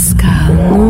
Pascal, 0.00 0.89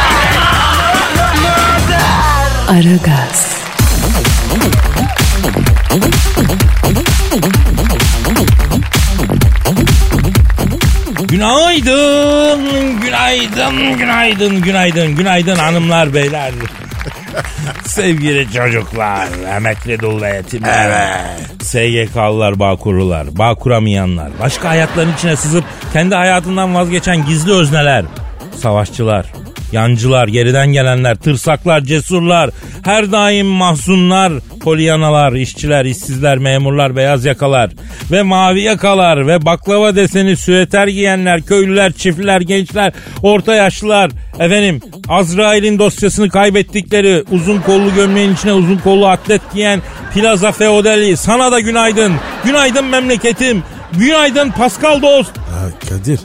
Aragaz, 2.71 3.63
Günaydın, 11.29 12.99
günaydın, 13.01 13.97
günaydın, 13.97 14.61
günaydın, 14.61 15.15
günaydın 15.15 15.55
hanımlar, 15.55 16.13
beyler. 16.13 16.51
Sevgili 17.85 18.51
çocuklar, 18.51 19.27
emekli 19.55 19.99
dolu 19.99 20.25
yetimler. 20.25 20.89
Evet. 20.89 21.63
SGK'lılar, 21.63 22.59
bağkurlular, 22.59 23.37
bağ 23.37 23.55
kuramayanlar, 23.55 24.31
başka 24.39 24.69
hayatların 24.69 25.13
içine 25.13 25.35
sızıp 25.35 25.63
kendi 25.93 26.15
hayatından 26.15 26.75
vazgeçen 26.75 27.25
gizli 27.25 27.51
özneler, 27.53 28.05
savaşçılar, 28.61 29.25
yancılar, 29.71 30.27
geriden 30.27 30.67
gelenler, 30.67 31.15
tırsaklar, 31.15 31.81
cesurlar, 31.81 32.49
her 32.83 33.11
daim 33.11 33.47
mahzunlar, 33.47 34.33
polyanalar, 34.63 35.33
işçiler, 35.33 35.85
işsizler, 35.85 36.37
memurlar, 36.37 36.95
beyaz 36.95 37.25
yakalar 37.25 37.69
ve 38.11 38.21
mavi 38.21 38.61
yakalar 38.61 39.27
ve 39.27 39.45
baklava 39.45 39.95
deseni 39.95 40.37
süeter 40.37 40.87
giyenler, 40.87 41.41
köylüler, 41.41 41.91
çiftliler, 41.91 42.41
gençler, 42.41 42.93
orta 43.23 43.55
yaşlılar, 43.55 44.11
efendim 44.39 44.81
Azrail'in 45.07 45.79
dosyasını 45.79 46.29
kaybettikleri, 46.29 47.23
uzun 47.31 47.61
kollu 47.61 47.95
gömleğin 47.95 48.33
içine 48.33 48.53
uzun 48.53 48.77
kollu 48.77 49.07
atlet 49.07 49.41
giyen 49.53 49.81
Plaza 50.13 50.51
Feodali, 50.51 51.17
sana 51.17 51.51
da 51.51 51.59
günaydın, 51.59 52.13
günaydın 52.45 52.85
memleketim, 52.85 53.63
günaydın 53.93 54.51
Pascal 54.51 55.01
Dost. 55.01 55.37
Ha 55.37 55.69
Kadir. 55.89 56.19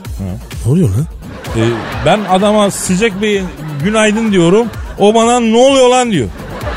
Ne 0.65 0.71
oluyor 0.71 0.89
lan? 0.89 1.16
Ee, 1.55 1.59
ben 2.05 2.19
adama 2.29 2.71
sıcak 2.71 3.21
bir 3.21 3.41
günaydın 3.83 4.31
diyorum. 4.31 4.67
O 4.99 5.15
bana 5.15 5.39
ne 5.39 5.57
oluyor 5.57 5.89
lan 5.89 6.11
diyor. 6.11 6.27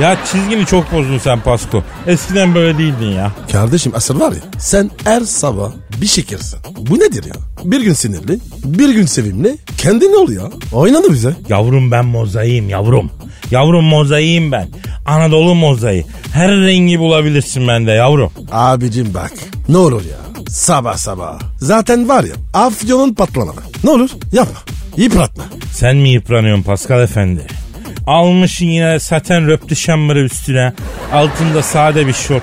Ya 0.00 0.16
çizgini 0.32 0.66
çok 0.66 0.92
bozdun 0.92 1.18
sen 1.18 1.40
Pasko. 1.40 1.82
Eskiden 2.06 2.54
böyle 2.54 2.78
değildin 2.78 3.10
ya. 3.10 3.32
Kardeşim 3.52 3.92
asıl 3.94 4.20
var 4.20 4.32
ya 4.32 4.38
sen 4.58 4.90
her 5.04 5.20
sabah 5.20 5.70
bir 6.00 6.06
şekersin. 6.06 6.58
Bu 6.78 6.98
nedir 6.98 7.24
ya? 7.24 7.34
Bir 7.64 7.80
gün 7.80 7.92
sinirli, 7.92 8.38
bir 8.64 8.88
gün 8.94 9.06
sevimli. 9.06 9.56
Kendin 9.78 10.12
ol 10.24 10.30
ya. 10.30 10.42
Oynadı 10.72 11.12
bize. 11.12 11.34
Yavrum 11.48 11.90
ben 11.90 12.04
mozaiğim 12.04 12.68
yavrum. 12.68 13.10
Yavrum 13.50 13.84
mozaiğim 13.84 14.52
ben. 14.52 14.68
Anadolu 15.06 15.54
mozaiği. 15.54 16.06
Her 16.32 16.50
rengi 16.50 16.98
bulabilirsin 16.98 17.68
bende 17.68 17.90
yavrum. 17.92 18.30
Abicim 18.52 19.14
bak 19.14 19.32
ne 19.68 19.76
olur 19.76 20.02
ya 20.02 20.29
sabah 20.50 20.96
sabah. 20.96 21.38
Zaten 21.58 22.08
var 22.08 22.24
ya 22.24 22.34
afyonun 22.54 23.14
patlamadı. 23.14 23.60
Ne 23.84 23.90
olur 23.90 24.10
yapma 24.32 24.58
yıpratma. 24.96 25.44
Sen 25.72 25.96
mi 25.96 26.08
yıpranıyorsun 26.08 26.62
Pascal 26.62 27.02
Efendi? 27.02 27.46
Almışsın 28.06 28.66
yine 28.66 29.00
saten 29.00 29.46
röptü 29.46 29.76
şambırı 29.76 30.20
üstüne. 30.24 30.72
Altında 31.12 31.62
sade 31.62 32.06
bir 32.06 32.12
şort. 32.12 32.42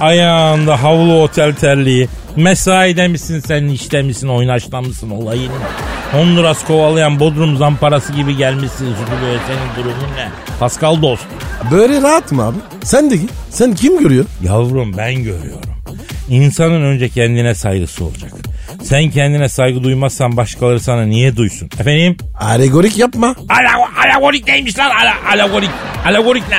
Ayağında 0.00 0.82
havlu 0.82 1.22
otel 1.22 1.54
terliği. 1.54 2.08
Mesaide 2.36 3.08
misin 3.08 3.40
sen 3.46 3.64
işte 3.64 4.02
misin 4.02 4.28
oynaşta 4.28 4.80
mısın 4.80 5.10
olayın 5.10 5.50
ne? 5.52 6.18
Honduras 6.18 6.64
kovalayan 6.64 7.20
Bodrum 7.20 7.56
zamparası 7.56 8.12
gibi 8.12 8.36
gelmişsin 8.36 8.86
Zübü 8.86 9.38
senin 9.46 9.84
durumun 9.84 10.16
ne? 10.16 10.28
Pascal 10.60 11.02
dost. 11.02 11.24
Böyle 11.70 12.02
rahat 12.02 12.32
mı 12.32 12.42
abi? 12.42 12.56
Sen 12.82 13.10
de. 13.10 13.18
Sen 13.50 13.74
kim 13.74 13.98
görüyor? 13.98 14.24
Yavrum 14.44 14.96
ben 14.96 15.14
görüyorum. 15.14 15.74
İnsanın 16.28 16.82
önce 16.82 17.08
kendine 17.08 17.54
saygısı 17.54 18.04
olacak. 18.04 18.32
Sen 18.82 19.10
kendine 19.10 19.48
saygı 19.48 19.82
duymazsan 19.82 20.36
başkaları 20.36 20.80
sana 20.80 21.02
niye 21.02 21.36
duysun? 21.36 21.68
Efendim? 21.80 22.16
Alegorik 22.40 22.98
yapma. 22.98 23.34
Ala, 23.48 23.88
alagorik 24.06 24.48
neymiş 24.48 24.78
lan? 24.78 24.90
Ala, 24.90 25.14
alagorik. 25.32 25.70
Alagorik 26.06 26.44
ne? 26.50 26.58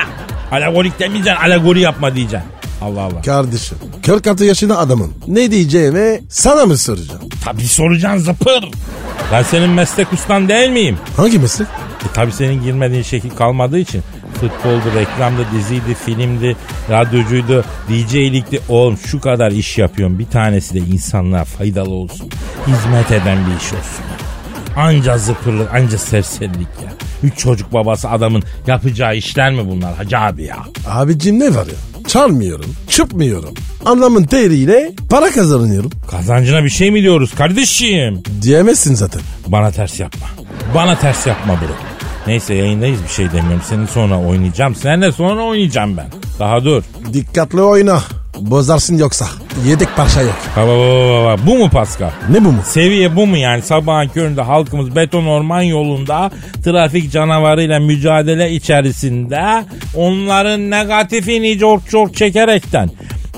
Alagorik 0.58 1.00
demeyeceksin. 1.00 1.42
Alegori 1.42 1.80
yapma 1.80 2.16
diyeceksin. 2.16 2.50
Allah 2.82 3.02
Allah. 3.02 3.22
Kardeşim 3.22 3.78
46 4.06 4.46
yaşında 4.46 4.78
adamın 4.78 5.14
ne 5.28 5.52
diyeceğimi 5.52 6.20
sana 6.30 6.66
mı 6.66 6.78
soracağım? 6.78 7.22
Tabii 7.46 7.68
soracaksın 7.68 8.18
zıpır. 8.20 8.66
Ben 9.32 9.44
senin 9.44 9.70
meslek 9.70 10.14
ustan 10.14 10.50
değil 10.50 10.70
miyim? 10.70 10.98
Hangi 11.18 11.40
meslek? 11.40 11.68
E 11.68 12.08
tabii 12.14 12.32
senin 12.32 12.64
girmediğin 12.64 13.02
şekil 13.04 13.30
kalmadığı 13.30 13.80
için 13.80 14.02
futboldu, 14.36 14.96
reklamdı, 14.96 15.46
diziydi, 15.58 15.94
filmdi, 16.06 16.56
radyocuydu, 16.90 17.64
DJ'likti. 17.90 18.60
Oğlum 18.70 18.98
şu 18.98 19.22
kadar 19.22 19.52
iş 19.52 19.78
yapıyorum. 19.78 20.20
Bir 20.20 20.26
tanesi 20.26 20.74
de 20.74 20.80
insanlığa 20.80 21.44
faydalı 21.44 21.90
olsun. 21.94 22.30
Hizmet 22.68 23.12
eden 23.12 23.38
bir 23.38 23.62
iş 23.62 23.74
olsun. 23.74 24.06
Anca 24.78 25.18
zıpırlık, 25.18 25.74
anca 25.74 25.98
serserilik 25.98 26.68
ya. 26.84 26.94
Üç 27.24 27.38
çocuk 27.38 27.74
babası 27.74 28.10
adamın 28.10 28.44
yapacağı 28.68 29.16
işler 29.16 29.52
mi 29.52 29.70
bunlar 29.70 29.96
hacı 29.96 30.20
abi 30.20 30.44
ya? 30.44 30.58
Abicim 30.90 31.40
ne 31.40 31.56
var 31.56 31.66
ya? 31.66 32.04
Çalmıyorum, 32.08 32.76
çıpmıyorum. 32.90 33.54
Anlamın 33.86 34.24
teriyle 34.24 34.92
para 35.10 35.32
kazanıyorum. 35.32 35.92
Kazancına 36.12 36.64
bir 36.64 36.70
şey 36.70 36.92
mi 36.92 37.02
diyoruz 37.02 37.36
kardeşim? 37.36 38.24
Diyemezsin 38.42 38.96
zaten. 38.96 39.22
Bana 39.48 39.72
ters 39.72 40.00
yapma. 40.00 40.28
Bana 40.76 41.00
ters 41.00 41.28
yapma 41.28 41.54
bro. 41.54 41.95
Neyse 42.28 42.54
yayındayız 42.54 43.04
bir 43.04 43.10
şey 43.10 43.26
demiyorum. 43.32 43.62
Senin 43.70 43.86
sonra 43.86 44.20
oynayacağım. 44.20 44.76
Seninle 44.76 45.12
sonra 45.12 45.44
oynayacağım 45.44 45.98
ben. 45.98 46.08
Daha 46.40 46.64
dur. 46.64 46.84
Dikkatli 47.14 47.62
oyna. 47.62 48.02
Bozarsın 48.40 48.98
yoksa. 48.98 49.26
Yedek 49.68 49.88
parça 49.96 50.22
yok. 50.22 50.36
Baba 50.58 50.68
baba 50.68 51.24
baba. 51.24 51.48
Bu 51.48 51.58
mu 51.58 51.70
Pascal? 51.70 52.10
Ne 52.30 52.46
bu 52.46 52.52
mu? 52.52 52.62
Seviye 52.66 53.16
bu 53.16 53.28
mu 53.28 53.38
yani? 53.38 53.62
Sabahın 53.62 54.08
köründe 54.08 54.42
halkımız 54.42 54.96
beton 54.96 55.26
orman 55.26 55.62
yolunda 55.62 56.32
trafik 56.64 57.12
canavarıyla 57.12 57.80
mücadele 57.80 58.52
içerisinde 58.52 59.66
onların 59.96 60.70
negatifini 60.72 61.60
çok 61.60 61.90
çok 61.90 62.16
çekerekten 62.16 62.90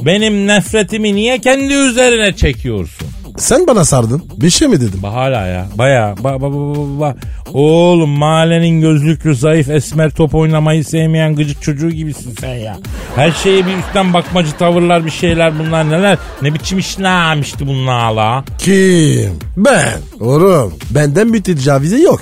benim 0.02 0.48
nefretimi 0.48 1.16
niye 1.16 1.40
kendi 1.40 1.74
üzerine 1.74 2.36
çekiyorsun? 2.36 3.06
Sen 3.38 3.68
bana 3.68 3.86
sardın. 3.86 4.24
Bir 4.38 4.50
şey 4.50 4.68
mi 4.68 4.81
dedim? 4.81 5.00
Ba 5.03 5.14
hala 5.14 5.46
ya. 5.48 5.68
Baya. 5.75 6.16
Ba, 6.20 6.42
ba, 6.42 6.52
ba, 6.53 6.75
ba, 6.75 7.00
ba. 7.00 7.16
Oğlum 7.53 8.09
mahallenin 8.09 8.81
gözlüklü 8.81 9.36
zayıf 9.36 9.70
esmer 9.70 10.09
top 10.09 10.36
oynamayı 10.36 10.86
sevmeyen 10.86 11.36
gıcık 11.36 11.62
çocuğu 11.62 11.90
gibisin 11.90 12.36
sen 12.40 12.53
ya. 12.56 12.78
Her 13.16 13.31
şeye 13.31 13.66
bir 13.66 13.78
üstten 13.78 14.14
bakmacı 14.14 14.52
tavırlar 14.58 15.06
bir 15.06 15.12
şeyler 15.12 15.59
bunlar 15.59 15.90
neler. 15.90 16.18
Ne 16.42 16.53
biçim 16.53 16.80
işlemişti 16.80 17.68
bunlar 17.68 18.00
hala. 18.02 18.44
Kim? 18.58 19.40
Ben. 19.58 20.00
Oğlum 20.19 20.74
benden 20.90 21.34
bir 21.34 21.44
tecavüze 21.44 21.98
yok. 21.98 22.19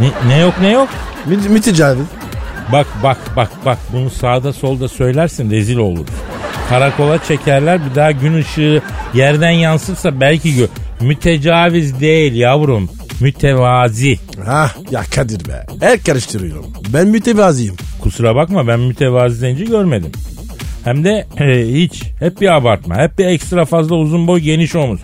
Ne, 0.00 0.10
ne 0.28 0.38
yok 0.38 0.54
ne 0.60 0.70
yok? 0.72 0.88
Bir, 1.26 1.54
bir 1.54 1.62
tecavüz. 1.62 2.06
Bak 2.72 2.86
bak 3.02 3.18
bak 3.36 3.50
bak 3.64 3.78
bunu 3.92 4.10
sağda 4.10 4.52
solda 4.52 4.88
söylersin 4.88 5.50
rezil 5.50 5.76
olur. 5.76 6.06
Karakola 6.68 7.22
çekerler 7.22 7.80
bir 7.90 7.94
daha 7.94 8.10
gün 8.10 8.34
ışığı 8.34 8.82
yerden 9.14 9.50
yansırsa 9.50 10.20
belki 10.20 10.56
gö 10.56 10.66
mütecaviz 11.00 12.00
değil 12.00 12.34
yavrum 12.34 12.90
mütevazi. 13.20 14.18
Ha 14.44 14.70
ya 14.90 15.02
Kadir 15.14 15.48
be. 15.48 15.66
El 15.82 15.98
karıştırıyorum. 15.98 16.66
Ben 16.92 17.08
mütevaziyim. 17.08 17.74
Kusura 18.02 18.36
bakma 18.36 18.66
ben 18.66 18.80
mütevazi 18.80 19.36
zenci 19.36 19.64
görmedim. 19.64 20.12
Hem 20.84 21.04
de 21.04 21.26
e, 21.40 21.72
hiç 21.72 22.02
hep 22.18 22.40
bir 22.40 22.48
abartma 22.48 22.96
hep 22.96 23.18
bir 23.18 23.26
ekstra 23.26 23.64
fazla 23.64 23.94
uzun 23.94 24.26
boy 24.26 24.40
geniş 24.40 24.76
omuz. 24.76 25.00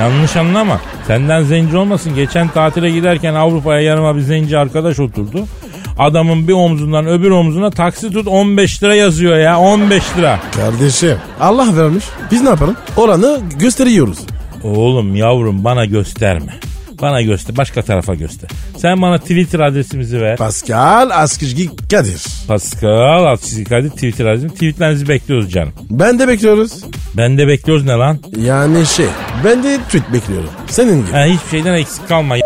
Yanlış 0.00 0.36
anlama 0.36 0.80
senden 1.06 1.42
zenci 1.42 1.76
olmasın 1.76 2.14
geçen 2.14 2.48
tatile 2.48 2.90
giderken 2.90 3.34
Avrupa'ya 3.34 3.80
yanıma 3.80 4.16
bir 4.16 4.20
zenci 4.20 4.58
arkadaş 4.58 5.00
oturdu. 5.00 5.44
Adamın 5.98 6.48
bir 6.48 6.52
omzundan 6.52 7.06
öbür 7.06 7.30
omzuna 7.30 7.70
taksi 7.70 8.10
tut 8.10 8.28
15 8.28 8.82
lira 8.82 8.94
yazıyor 8.94 9.38
ya 9.38 9.58
15 9.58 10.02
lira. 10.18 10.40
Kardeşim 10.56 11.16
Allah 11.40 11.76
vermiş. 11.76 12.04
Biz 12.30 12.42
ne 12.42 12.48
yapalım? 12.48 12.76
Oranı 12.96 13.40
gösteriyoruz. 13.58 14.18
Oğlum 14.64 15.14
yavrum 15.16 15.64
bana 15.64 15.84
gösterme. 15.84 16.52
Bana 17.02 17.22
göster 17.22 17.56
başka 17.56 17.82
tarafa 17.82 18.14
göster. 18.14 18.50
Sen 18.76 19.02
bana 19.02 19.18
Twitter 19.18 19.60
adresimizi 19.60 20.20
ver. 20.20 20.36
Pascal 20.36 21.10
Askışgi 21.10 21.76
Kadir. 21.90 22.22
Pascal 22.48 23.24
Altçizgi 23.24 23.64
Kadir 23.64 23.90
Twitter 23.90 24.26
adresimiz. 24.26 24.54
Tweetlerinizi 24.54 25.08
bekliyoruz 25.08 25.50
canım. 25.50 25.72
Ben 25.90 26.18
de 26.18 26.28
bekliyoruz. 26.28 26.72
Ben 27.16 27.38
de 27.38 27.48
bekliyoruz 27.48 27.84
ne 27.84 27.92
lan? 27.92 28.18
Yani 28.38 28.86
şey 28.86 29.06
ben 29.44 29.62
de 29.62 29.78
tweet 29.78 30.12
bekliyorum. 30.12 30.48
Senin 30.66 31.06
gibi. 31.06 31.12
Ha, 31.12 31.24
hiçbir 31.24 31.50
şeyden 31.50 31.74
eksik 31.74 32.08
kalma. 32.08 32.34
Abi, 32.34 32.42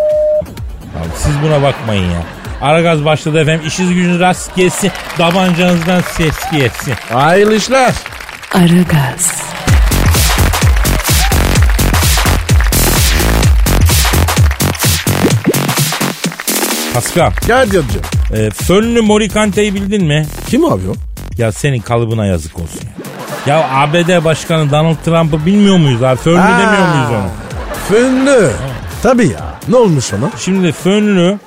siz 1.17 1.33
buna 1.43 1.63
bakmayın 1.63 2.05
ya. 2.05 2.36
Aragaz 2.61 3.05
başladı 3.05 3.41
efendim. 3.41 3.67
İşiniz 3.67 3.95
gücünüz 3.95 4.21
rast 4.21 4.57
gelsin. 4.57 4.91
Tabancanızdan 5.19 6.01
ses 6.01 6.35
gelsin. 6.53 6.95
Hayırlı 7.13 7.57
işler. 7.57 7.95
Aragaz, 8.55 9.33
Pascal, 16.95 17.31
Kadir'cim. 17.49 18.01
e, 18.35 18.51
Fönlü 18.51 19.01
Morikante'yi 19.01 19.75
bildin 19.75 20.05
mi? 20.05 20.27
Kim 20.49 20.65
abi 20.65 20.89
o? 20.89 20.95
Ya 21.39 21.53
senin 21.53 21.79
kalıbına 21.81 22.27
yazık 22.27 22.57
olsun 22.57 22.81
ya. 22.81 23.57
Ya 23.57 23.69
ABD 23.71 24.25
Başkanı 24.25 24.71
Donald 24.71 24.97
Trump'ı 25.05 25.47
bilmiyor 25.47 25.77
muyuz 25.77 26.03
abi? 26.03 26.17
Fönlü 26.17 26.39
Aa. 26.41 26.59
demiyor 26.59 26.89
muyuz 26.95 27.11
ona? 27.11 27.29
Fönlü. 27.89 28.51
Tabii 29.03 29.27
ya. 29.27 29.55
Ne 29.69 29.77
olmuş 29.77 30.13
ona? 30.13 30.31
Şimdi 30.39 30.73
Fönlü 30.73 31.39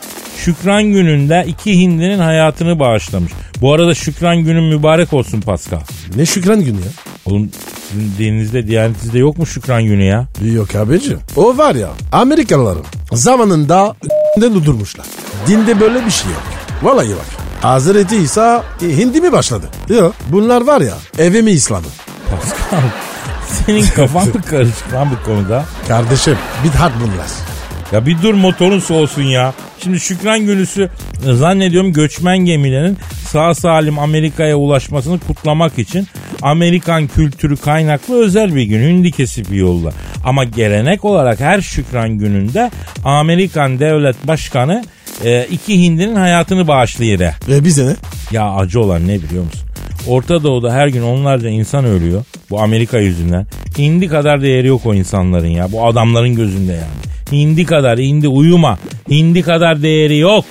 Şükran 0.46 0.84
gününde 0.84 1.46
iki 1.48 1.80
hindinin 1.80 2.20
hayatını 2.20 2.80
bağışlamış. 2.80 3.32
Bu 3.62 3.74
arada 3.74 3.96
Şükran 3.96 4.38
günün 4.38 4.64
mübarek 4.64 5.14
olsun 5.14 5.42
Pascal. 5.42 5.80
Ne 6.16 6.26
Şükran 6.26 6.60
günü 6.64 6.78
ya? 6.78 6.92
Oğlum 7.26 7.50
sizin 7.90 8.12
dininizde, 8.18 8.68
diyanetinizde 8.68 9.20
yok 9.20 9.38
mu 9.38 9.46
Şükran 9.46 9.84
günü 9.84 10.04
ya? 10.04 10.28
Yok 10.42 10.76
abicim. 10.76 11.20
O 11.36 11.58
var 11.58 11.76
ya 11.76 11.90
Amerikalıların 12.12 12.84
zamanında 13.12 13.96
de 14.42 14.54
durdurmuşlar. 14.54 15.06
Dinde 15.48 15.80
böyle 15.80 16.06
bir 16.06 16.12
şey 16.12 16.32
yok. 16.32 16.44
Vallahi 16.84 17.10
bak. 17.10 17.26
Hazreti 17.62 18.16
İsa 18.16 18.64
e, 18.82 18.98
Hindi 18.98 19.22
mi 19.22 19.32
başladı? 19.32 19.66
Yok. 19.90 20.16
Bunlar 20.30 20.62
var 20.68 20.82
ya 20.82 20.94
eve 21.18 21.42
mi 21.42 21.52
İslam'ı? 21.52 21.88
Pascal 22.30 22.82
senin 23.66 23.86
kafan 23.96 24.28
mı 24.28 24.42
karışık 24.50 24.94
lan 24.94 25.10
bu 25.12 25.26
konuda? 25.26 25.66
Kardeşim 25.88 26.38
bidhat 26.64 26.92
bunlar. 27.02 27.49
Ya 27.94 28.06
bir 28.06 28.22
dur 28.22 28.34
motorun 28.34 28.80
soğusun 28.80 29.22
ya. 29.24 29.54
Şimdi 29.84 30.00
Şükran 30.00 30.40
Günüsü 30.46 30.90
e, 31.28 31.34
zannediyorum 31.34 31.94
göçmen 31.94 32.38
gemilerin 32.38 32.98
sağ 33.28 33.54
salim 33.54 34.00
Amerika'ya 34.00 34.56
ulaşmasını 34.56 35.20
kutlamak 35.20 35.80
için 35.80 36.08
Amerikan 36.42 37.08
kültürü 37.08 37.58
kaynaklı 37.58 38.24
özel 38.24 38.56
bir 38.56 38.64
gün. 38.64 38.90
Hindi 38.90 39.12
kesip 39.12 39.48
yolla. 39.52 39.92
Ama 40.26 40.44
gelenek 40.44 41.06
olarak 41.06 41.40
her 41.40 41.62
Şükran 41.62 42.10
Günü'nde 42.10 42.72
Amerikan 43.04 43.80
devlet 43.80 44.28
başkanı 44.28 44.84
e, 45.24 45.48
iki 45.52 45.82
hindinin 45.82 46.16
hayatını 46.16 46.68
bağışlayır. 46.68 47.20
E 47.20 47.66
bize 47.66 47.86
ne? 47.86 47.96
Ya 48.32 48.54
acı 48.54 48.80
olan 48.82 49.08
ne 49.08 49.22
biliyor 49.22 49.44
musun? 49.44 49.62
Orta 50.08 50.44
Doğu'da 50.44 50.74
her 50.74 50.88
gün 50.88 51.02
onlarca 51.02 51.50
insan 51.50 51.86
ölüyor. 51.86 52.24
Bu 52.50 52.62
Amerika 52.62 53.00
yüzünden. 53.00 53.48
Hindi 53.78 54.08
kadar 54.08 54.42
değeri 54.42 54.68
yok 54.68 54.86
o 54.86 54.94
insanların 54.94 55.48
ya. 55.48 55.72
Bu 55.72 55.86
adamların 55.86 56.36
gözünde 56.36 56.72
yani. 56.72 57.10
Hindi 57.32 57.66
kadar 57.66 57.98
hindi 57.98 58.28
uyuma. 58.28 58.78
Hindi 59.10 59.42
kadar 59.42 59.82
değeri 59.82 60.18
yok. 60.18 60.46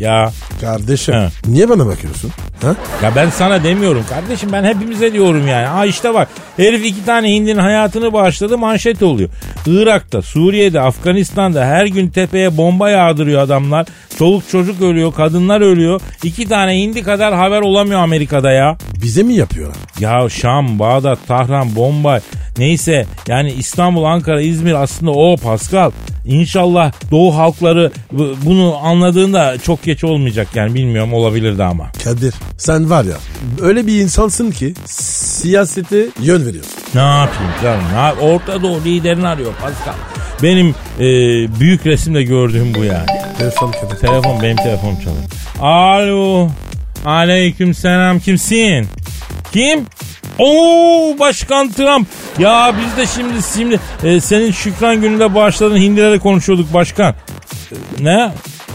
Ya 0.00 0.32
Kardeşim 0.60 1.14
He. 1.14 1.28
niye 1.46 1.68
bana 1.68 1.86
bakıyorsun? 1.86 2.30
Ha? 2.62 2.74
ya 3.02 3.12
ben 3.16 3.30
sana 3.30 3.64
demiyorum 3.64 4.04
kardeşim 4.08 4.52
ben 4.52 4.64
hepimize 4.64 5.12
diyorum 5.12 5.48
yani. 5.48 5.66
Ha 5.66 5.86
işte 5.86 6.14
bak 6.14 6.28
herif 6.56 6.84
iki 6.86 7.04
tane 7.04 7.28
hindinin 7.34 7.58
hayatını 7.58 8.12
bağışladı 8.12 8.58
manşet 8.58 9.02
oluyor. 9.02 9.30
Irak'ta, 9.66 10.22
Suriye'de, 10.22 10.80
Afganistan'da 10.80 11.64
her 11.64 11.86
gün 11.86 12.08
tepeye 12.08 12.56
bomba 12.56 12.90
yağdırıyor 12.90 13.42
adamlar. 13.42 13.86
Çoluk 14.18 14.48
çocuk 14.48 14.82
ölüyor, 14.82 15.12
kadınlar 15.14 15.60
ölüyor. 15.60 16.00
İki 16.24 16.48
tane 16.48 16.78
hindi 16.82 17.02
kadar 17.02 17.34
haber 17.34 17.60
olamıyor 17.60 18.00
Amerika'da 18.00 18.50
ya. 18.52 18.76
Bize 19.02 19.22
mi 19.22 19.34
yapıyorlar? 19.34 19.76
Ya 20.00 20.28
Şam, 20.28 20.78
Bağdat, 20.78 21.18
Tahran, 21.28 21.76
Bombay 21.76 22.20
neyse 22.58 23.06
yani 23.28 23.52
İstanbul, 23.52 24.04
Ankara, 24.04 24.40
İzmir 24.42 24.74
aslında 24.82 25.10
o 25.12 25.36
Pascal. 25.36 25.90
İnşallah 26.26 26.92
Doğu 27.10 27.36
halkları 27.36 27.92
bu- 28.12 28.34
bunu 28.44 28.76
anladığında 28.82 29.58
çok 29.58 29.86
geç 29.90 30.04
olmayacak 30.04 30.48
yani 30.54 30.74
bilmiyorum 30.74 31.14
olabilirdi 31.14 31.64
ama. 31.64 31.92
Kadir 32.04 32.34
sen 32.58 32.90
var 32.90 33.04
ya 33.04 33.16
öyle 33.60 33.86
bir 33.86 34.00
insansın 34.00 34.50
ki 34.50 34.74
siyasete 34.86 36.06
yön 36.20 36.46
veriyorsun. 36.46 36.72
Ne 36.94 37.00
yapayım 37.00 37.52
canım? 37.62 37.84
Ne 37.94 38.12
Orta 38.22 38.62
Doğu 38.62 38.84
liderini 38.84 39.28
arıyor 39.28 39.52
Pascal. 39.54 39.94
Benim 40.42 40.74
e, 40.98 41.04
büyük 41.60 41.86
resimde 41.86 42.22
gördüğüm 42.22 42.74
bu 42.74 42.84
yani. 42.84 43.06
Telefon 43.38 43.72
Kadir. 43.72 43.96
Telefon 43.96 44.42
benim 44.42 44.56
telefonum 44.56 44.96
çalıyor. 44.96 45.24
Alo. 45.60 46.48
Aleyküm 47.04 47.74
selam 47.74 48.18
kimsin? 48.20 48.86
Kim? 49.52 49.86
Oo 50.38 51.18
Başkan 51.18 51.70
Trump. 51.70 52.08
Ya 52.38 52.74
biz 52.80 52.96
de 52.96 53.06
şimdi 53.06 53.34
şimdi 53.56 53.80
e, 54.04 54.20
senin 54.20 54.50
Şükran 54.52 55.00
gününde 55.00 55.34
bağışladığın 55.34 55.76
hindilere 55.76 56.18
konuşuyorduk 56.18 56.74
başkan. 56.74 57.14
E, 57.72 58.04
ne? 58.04 58.32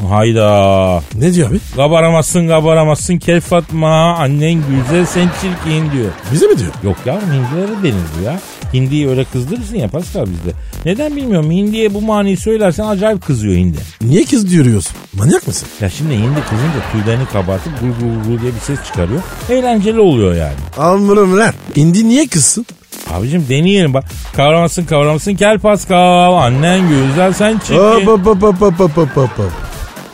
Hayda. 0.09 1.01
Ne 1.15 1.33
diyor 1.33 1.49
abi? 1.49 1.59
Kabaramazsın 1.75 2.47
kabaramazsın 2.47 3.17
Kel 3.17 3.41
Fatma 3.41 4.15
annen 4.15 4.53
güzel 4.69 5.05
sen 5.05 5.29
çirkin 5.41 5.91
diyor. 5.91 6.11
Bize 6.33 6.47
mi 6.47 6.57
diyor? 6.59 6.71
Yok 6.83 6.97
yavrum 7.05 7.27
hindilere 7.33 7.83
denir 7.83 8.03
bu 8.19 8.23
ya. 8.25 8.39
Hindiyi 8.73 9.09
öyle 9.09 9.23
kızdırırsın 9.23 9.75
ya 9.75 9.87
Pascal 9.87 10.25
bizde. 10.25 10.51
Neden 10.85 11.15
bilmiyorum 11.15 11.51
hindiye 11.51 11.93
bu 11.93 12.01
maniyi 12.01 12.37
söylersen 12.37 12.87
acayip 12.87 13.25
kızıyor 13.25 13.55
hindi. 13.55 13.77
Niye 14.01 14.25
kız 14.25 14.49
diyoruz? 14.51 14.87
Manyak 15.13 15.47
mısın? 15.47 15.67
Ya 15.81 15.89
şimdi 15.89 16.13
hindi 16.13 16.39
kızınca 16.49 16.91
tüylerini 16.91 17.25
kabartıp 17.25 17.73
gul 17.81 17.87
gul 17.87 18.23
gul 18.23 18.41
diye 18.41 18.55
bir 18.55 18.59
ses 18.59 18.83
çıkarıyor. 18.85 19.21
Eğlenceli 19.49 19.99
oluyor 19.99 20.35
yani. 20.35 20.55
Anlarım 20.77 21.37
lan. 21.37 21.53
İndi 21.75 22.07
niye 22.09 22.27
kızsın? 22.27 22.65
Abicim 23.13 23.45
deneyelim 23.49 23.93
bak. 23.93 24.03
Kavramasın 24.35 24.85
kavramasın 24.85 25.37
gel 25.37 25.59
Pascal. 25.59 26.33
Annen 26.33 26.81
güzel 26.89 27.33
sen 27.33 27.57
çirkin. 27.57 28.05
hop 28.07 28.25
hop 28.25 28.41
hop 28.41 28.61
hop 28.61 28.79
hop 28.79 28.97
hop 28.97 29.17
hop. 29.17 29.51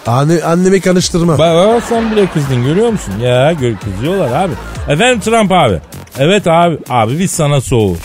Anne, 0.07 0.43
annemi 0.43 0.81
karıştırma. 0.81 1.37
Bak 1.39 1.55
bak 1.55 1.83
sen 1.89 2.11
bile 2.11 2.25
kızdın 2.27 2.63
görüyor 2.65 2.89
musun? 2.89 3.13
Ya 3.21 3.53
gör 3.53 3.75
kızıyorlar 3.77 4.43
abi. 4.45 4.53
Efendim 4.89 5.19
Trump 5.19 5.51
abi. 5.51 5.79
Evet 6.19 6.47
abi. 6.47 6.77
Abi 6.89 7.19
biz 7.19 7.31
sana 7.31 7.61
soğuz. 7.61 7.99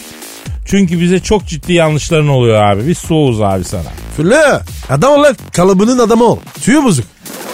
Çünkü 0.66 1.00
bize 1.00 1.20
çok 1.20 1.46
ciddi 1.46 1.72
yanlışların 1.72 2.28
oluyor 2.28 2.62
abi. 2.62 2.86
Biz 2.88 2.98
soğuz 2.98 3.42
abi 3.42 3.64
sana. 3.64 3.82
Fülle 4.16 4.42
adam 4.90 5.12
ol 5.12 5.22
lan. 5.22 5.36
Kalıbının 5.52 5.98
adamı 5.98 6.24
ol. 6.24 6.38
Tüyü 6.62 6.84
bozuk. 6.84 7.04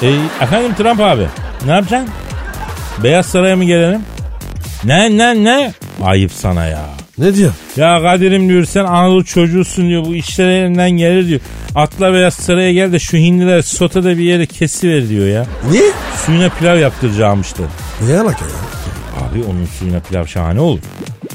E, 0.03 0.09
efendim 0.41 0.75
Trump 0.79 1.01
abi. 1.01 1.27
Ne 1.67 1.73
yapacaksın? 1.73 2.09
Beyaz 3.03 3.27
Saray'a 3.27 3.57
mı 3.57 3.65
gelelim? 3.65 4.01
Ne 4.85 5.17
ne 5.17 5.45
ne? 5.45 5.73
Ayıp 6.05 6.33
sana 6.33 6.67
ya. 6.67 6.83
Ne 7.19 7.35
diyor? 7.35 7.53
Ya 7.77 8.03
Kadir'im 8.03 8.49
diyor 8.49 8.65
sen 8.65 8.85
Anadolu 8.85 9.25
çocuğusun 9.25 9.89
diyor 9.89 10.05
bu 10.05 10.15
işler 10.15 10.49
elinden 10.49 10.91
gelir 10.91 11.29
diyor. 11.29 11.41
Atla 11.75 12.13
Beyaz 12.13 12.35
Saray'a 12.35 12.73
gel 12.73 12.93
de 12.93 12.99
şu 12.99 13.17
hindiler 13.17 13.63
sotada 13.63 14.19
bir 14.19 14.23
yere 14.25 14.47
kesiver 14.47 15.09
diyor 15.09 15.27
ya. 15.27 15.47
Niye? 15.71 15.91
Suyuna 16.27 16.49
pilav 16.49 16.79
yaptıracağım 16.79 17.41
işte. 17.41 17.63
Ne 18.09 18.21
alaka 18.21 18.45
ya? 18.45 18.51
Abi 19.31 19.45
onun 19.45 19.67
suyuna 19.79 20.01
pilav 20.01 20.27
şahane 20.27 20.61
olur. 20.61 20.81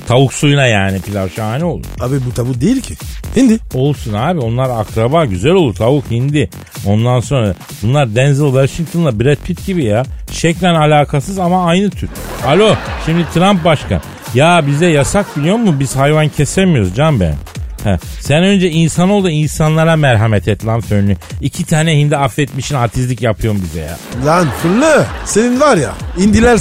Tavuk 0.07 0.33
suyuna 0.33 0.65
yani 0.67 1.01
pilav 1.01 1.29
şahane 1.29 1.63
olur. 1.63 1.85
Abi 1.99 2.15
bu 2.25 2.33
tabu 2.33 2.61
değil 2.61 2.81
ki. 2.81 2.95
Hindi. 3.35 3.59
Olsun 3.73 4.13
abi 4.13 4.39
onlar 4.39 4.69
akraba 4.69 5.25
güzel 5.25 5.51
olur 5.51 5.75
tavuk 5.75 6.11
hindi. 6.11 6.49
Ondan 6.85 7.19
sonra 7.19 7.55
bunlar 7.83 8.15
Denzel 8.15 8.45
Washington'la 8.45 9.19
Brad 9.19 9.37
Pitt 9.45 9.65
gibi 9.65 9.83
ya. 9.83 10.03
Şeklen 10.31 10.75
alakasız 10.75 11.39
ama 11.39 11.65
aynı 11.65 11.89
tür. 11.89 12.09
Alo 12.47 12.75
şimdi 13.05 13.25
Trump 13.33 13.65
başkan. 13.65 14.01
Ya 14.33 14.67
bize 14.67 14.85
yasak 14.85 15.37
biliyor 15.37 15.55
musun? 15.57 15.79
Biz 15.79 15.95
hayvan 15.95 16.29
kesemiyoruz 16.29 16.95
can 16.95 17.19
ben. 17.19 17.35
He, 17.83 17.97
sen 18.21 18.43
önce 18.43 18.69
insan 18.69 19.09
ol 19.09 19.23
da 19.23 19.31
insanlara 19.31 19.95
merhamet 19.95 20.47
et 20.47 20.65
lan 20.65 20.81
fönlü. 20.81 21.15
İki 21.41 21.65
tane 21.65 21.97
hindi 21.97 22.17
affetmişin 22.17 22.75
artistlik 22.75 23.21
yapıyorsun 23.21 23.63
bize 23.63 23.79
ya. 23.81 23.97
Lan 24.25 24.47
Fülle 24.63 25.05
senin 25.25 25.59
var 25.59 25.77
ya 25.77 25.93
indiler 26.17 26.59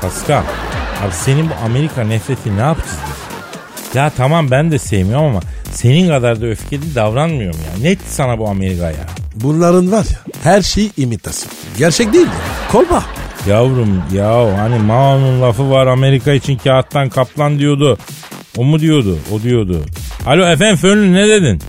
Pascal. 0.00 0.42
Abi 1.04 1.12
senin 1.12 1.48
bu 1.50 1.52
Amerika 1.64 2.04
nefreti 2.04 2.56
ne 2.56 2.60
yapacağız 2.60 2.96
biz? 3.06 3.96
Ya 3.96 4.10
tamam 4.16 4.50
ben 4.50 4.70
de 4.70 4.78
sevmiyorum 4.78 5.26
ama 5.26 5.40
senin 5.72 6.08
kadar 6.08 6.40
da 6.40 6.46
öfkeli 6.46 6.94
davranmıyorum 6.94 7.60
ya. 7.60 7.82
Net 7.90 7.98
sana 8.08 8.38
bu 8.38 8.48
Amerika 8.48 8.86
ya. 8.86 9.06
Bunların 9.34 9.92
var 9.92 10.04
ya 10.12 10.18
her 10.42 10.62
şey 10.62 10.90
imitasyon. 10.96 11.52
Gerçek 11.78 12.12
değil 12.12 12.26
ya. 12.26 12.32
Kolpa. 12.72 13.04
Yavrum 13.48 14.02
ya 14.14 14.58
hani 14.58 14.78
Mao'nun 14.78 15.42
lafı 15.42 15.70
var 15.70 15.86
Amerika 15.86 16.32
için 16.32 16.56
kağıttan 16.56 17.08
kaplan 17.08 17.58
diyordu. 17.58 17.98
O 18.56 18.64
mu 18.64 18.80
diyordu? 18.80 19.18
O 19.34 19.42
diyordu. 19.42 19.80
Alo 20.26 20.46
efendim 20.46 20.76
Fönlü 20.76 21.12
ne 21.12 21.28
dedin? 21.28 21.62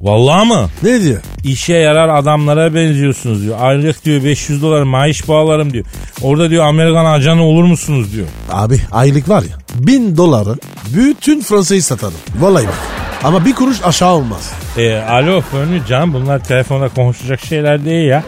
Vallahi 0.00 0.48
mı? 0.48 0.68
Ne 0.82 1.02
diyor? 1.02 1.20
İşe 1.44 1.74
yarar 1.74 2.08
adamlara 2.08 2.74
benziyorsunuz 2.74 3.42
diyor. 3.42 3.56
Aylık 3.60 4.04
diyor 4.04 4.24
500 4.24 4.62
dolar 4.62 4.82
maaş 4.82 5.28
bağlarım 5.28 5.72
diyor. 5.72 5.84
Orada 6.22 6.50
diyor 6.50 6.64
Amerikan 6.64 7.04
ajanı 7.04 7.42
olur 7.42 7.64
musunuz 7.64 8.12
diyor. 8.12 8.26
Abi 8.52 8.80
aylık 8.92 9.28
var 9.28 9.42
ya 9.42 9.58
bin 9.74 10.16
doları 10.16 10.56
bütün 10.96 11.40
Fransa'yı 11.40 11.82
satarım. 11.82 12.14
Vallahi 12.40 12.66
bak. 12.66 12.97
Ama 13.24 13.44
bir 13.44 13.54
kuruş 13.54 13.76
aşağı 13.84 14.12
olmaz. 14.12 14.52
E, 14.76 14.96
alo 14.96 15.40
Fönlü 15.40 15.86
Can 15.86 16.12
bunlar 16.14 16.38
telefonda 16.38 16.88
konuşacak 16.88 17.40
şeyler 17.40 17.84
değil 17.84 18.08
ya. 18.08 18.22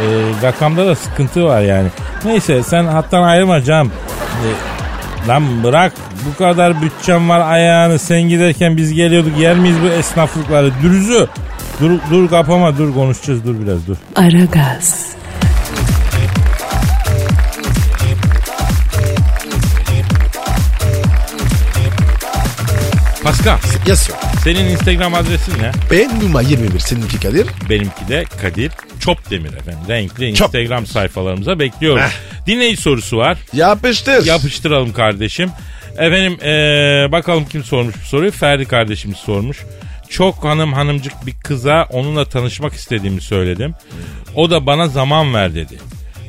E, 0.00 0.04
rakamda 0.42 0.86
da 0.86 0.94
sıkıntı 0.94 1.44
var 1.44 1.60
yani. 1.60 1.88
Neyse 2.24 2.62
sen 2.62 2.84
hattan 2.84 3.22
ayrılma 3.22 3.62
Can. 3.62 3.86
E, 3.86 4.48
lan 5.28 5.64
bırak 5.64 5.92
bu 6.26 6.38
kadar 6.38 6.82
bütçem 6.82 7.28
var 7.28 7.52
ayağını 7.52 7.98
sen 7.98 8.22
giderken 8.22 8.76
biz 8.76 8.92
geliyorduk 8.92 9.38
yer 9.38 9.56
miyiz 9.56 9.76
bu 9.82 9.86
esnaflıkları 9.86 10.70
dürüzü. 10.82 11.28
Dur, 11.80 11.90
dur 12.10 12.28
kapama 12.28 12.78
dur 12.78 12.94
konuşacağız 12.94 13.44
dur 13.44 13.54
biraz 13.60 13.86
dur. 13.86 13.96
Ara 14.16 14.44
gaz. 14.44 15.14
Pascal. 23.24 23.58
Yes 23.86 24.00
sir 24.00 24.33
senin 24.44 24.64
Instagram 24.70 25.14
adresin 25.14 25.52
ne? 25.62 25.70
Ben 25.90 26.20
numara 26.20 26.42
21 26.42 26.78
seninki 26.78 27.20
Kadir. 27.20 27.46
Benimki 27.70 28.08
de 28.08 28.24
Kadir 28.42 28.72
Çopdemir 29.00 29.52
efendim. 29.52 29.80
Renkli 29.88 30.34
Çop. 30.34 30.46
Instagram 30.46 30.86
sayfalarımıza 30.86 31.58
bekliyoruz. 31.58 32.02
Heh. 32.02 32.46
Dinleyici 32.46 32.82
sorusu 32.82 33.16
var. 33.16 33.38
Yapıştır. 33.52 34.26
Yapıştıralım 34.26 34.92
kardeşim. 34.92 35.50
Efendim 35.98 36.38
eee, 36.42 37.08
bakalım 37.12 37.44
kim 37.44 37.64
sormuş 37.64 37.94
bu 38.02 38.06
soruyu? 38.06 38.30
Ferdi 38.30 38.64
kardeşimiz 38.64 39.16
sormuş. 39.18 39.58
Çok 40.08 40.44
hanım 40.44 40.72
hanımcık 40.72 41.12
bir 41.26 41.34
kıza 41.44 41.86
onunla 41.90 42.24
tanışmak 42.24 42.72
istediğimi 42.74 43.20
söyledim. 43.20 43.74
O 44.34 44.50
da 44.50 44.66
bana 44.66 44.88
zaman 44.88 45.34
ver 45.34 45.54
dedi. 45.54 45.78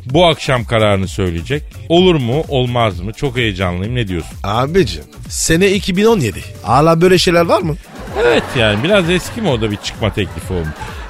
Bu 0.05 0.25
akşam 0.25 0.65
kararını 0.65 1.07
söyleyecek. 1.07 1.63
Olur 1.89 2.15
mu 2.15 2.43
olmaz 2.47 2.99
mı? 2.99 3.13
Çok 3.13 3.37
heyecanlıyım. 3.37 3.95
Ne 3.95 4.07
diyorsun? 4.07 4.31
Abicim 4.43 5.03
sene 5.29 5.71
2017. 5.71 6.39
Hala 6.63 7.01
böyle 7.01 7.17
şeyler 7.17 7.41
var 7.45 7.61
mı? 7.61 7.75
Evet 8.21 8.43
yani 8.55 8.83
biraz 8.83 9.09
eski 9.09 9.41
mi 9.41 9.49
o 9.49 9.61
da 9.61 9.71
bir 9.71 9.77
çıkma 9.77 10.13
teklifi 10.13 10.53
olmuş. 10.53 10.67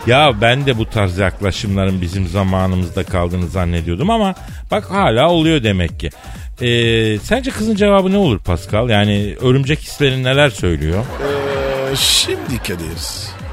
Ya 0.07 0.41
ben 0.41 0.65
de 0.65 0.77
bu 0.77 0.89
tarz 0.89 1.17
yaklaşımların 1.17 2.01
bizim 2.01 2.27
zamanımızda 2.27 3.03
kaldığını 3.03 3.47
zannediyordum 3.47 4.09
ama 4.09 4.35
bak 4.71 4.91
hala 4.91 5.29
oluyor 5.29 5.63
demek 5.63 5.99
ki. 5.99 6.09
Ee, 6.61 7.17
sence 7.19 7.51
kızın 7.51 7.75
cevabı 7.75 8.11
ne 8.11 8.17
olur 8.17 8.39
Pascal? 8.39 8.89
Yani 8.89 9.35
örümcek 9.41 9.79
hislerin 9.79 10.23
neler 10.23 10.49
söylüyor? 10.49 11.05
Ee, 11.91 11.95
şimdi 11.95 12.57
Kadir. 12.57 12.97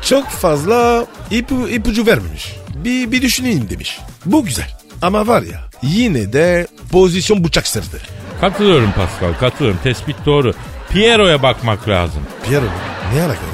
Çok 0.02 0.28
fazla 0.28 1.06
ipu, 1.30 1.68
ipucu 1.68 2.06
vermemiş. 2.06 2.56
Bir, 2.74 3.12
bir 3.12 3.22
düşüneyim 3.22 3.70
demiş. 3.70 3.98
Bu 4.26 4.44
güzel. 4.44 4.68
Ama 5.02 5.26
var 5.26 5.42
ya 5.42 5.60
yine 5.82 6.32
de 6.32 6.66
pozisyon 6.92 7.44
bıçak 7.44 7.66
sırtı. 7.66 7.98
Katılıyorum 8.40 8.92
Pascal 8.92 9.38
katılıyorum 9.40 9.80
tespit 9.82 10.16
doğru. 10.26 10.52
Piero'ya 10.90 11.42
bakmak 11.42 11.88
lazım. 11.88 12.22
Pierre 12.48 12.64
ne 13.14 13.20
alakalı? 13.22 13.50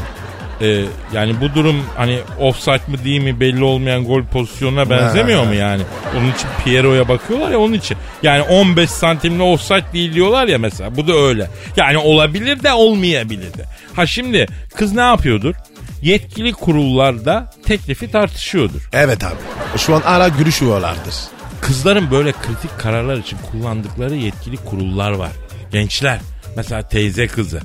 Ee, 0.61 0.85
yani 1.13 1.41
bu 1.41 1.55
durum 1.55 1.85
hani 1.97 2.19
offside 2.41 2.81
mı 2.89 3.05
değil 3.05 3.21
mi 3.21 3.41
belli 3.41 3.65
olmayan 3.65 4.05
gol 4.05 4.25
pozisyonuna 4.25 4.91
benzemiyor 4.91 5.45
mu 5.47 5.55
yani? 5.55 5.83
Onun 6.19 6.33
için 6.33 6.49
Piero'ya 6.65 7.09
bakıyorlar 7.09 7.51
ya 7.51 7.59
onun 7.59 7.73
için. 7.73 7.97
Yani 8.23 8.43
15 8.43 8.91
santimli 8.91 9.43
offside 9.43 9.85
değil 9.93 10.15
diyorlar 10.15 10.49
ya 10.49 10.59
mesela. 10.59 10.97
Bu 10.97 11.09
da 11.09 11.13
öyle. 11.15 11.51
Yani 11.77 11.99
olabilir 11.99 12.63
de 12.63 12.73
olmayabilir 12.73 13.55
de. 13.55 13.65
Ha 13.97 14.07
şimdi 14.07 14.47
kız 14.77 14.93
ne 14.93 15.01
yapıyordur? 15.01 15.55
Yetkili 16.03 16.53
kurullarda 16.53 17.51
teklifi 17.67 18.11
tartışıyordur. 18.11 18.89
Evet 18.93 19.25
abi. 19.25 19.79
Şu 19.79 19.95
an 19.95 20.01
hala 20.01 20.29
görüşüyorlardır. 20.29 21.15
Kızların 21.61 22.11
böyle 22.11 22.33
kritik 22.33 22.79
kararlar 22.79 23.17
için 23.17 23.39
kullandıkları 23.53 24.15
yetkili 24.15 24.57
kurullar 24.57 25.11
var. 25.11 25.31
Gençler 25.73 26.19
mesela 26.57 26.89
teyze 26.89 27.27
kızı. 27.27 27.61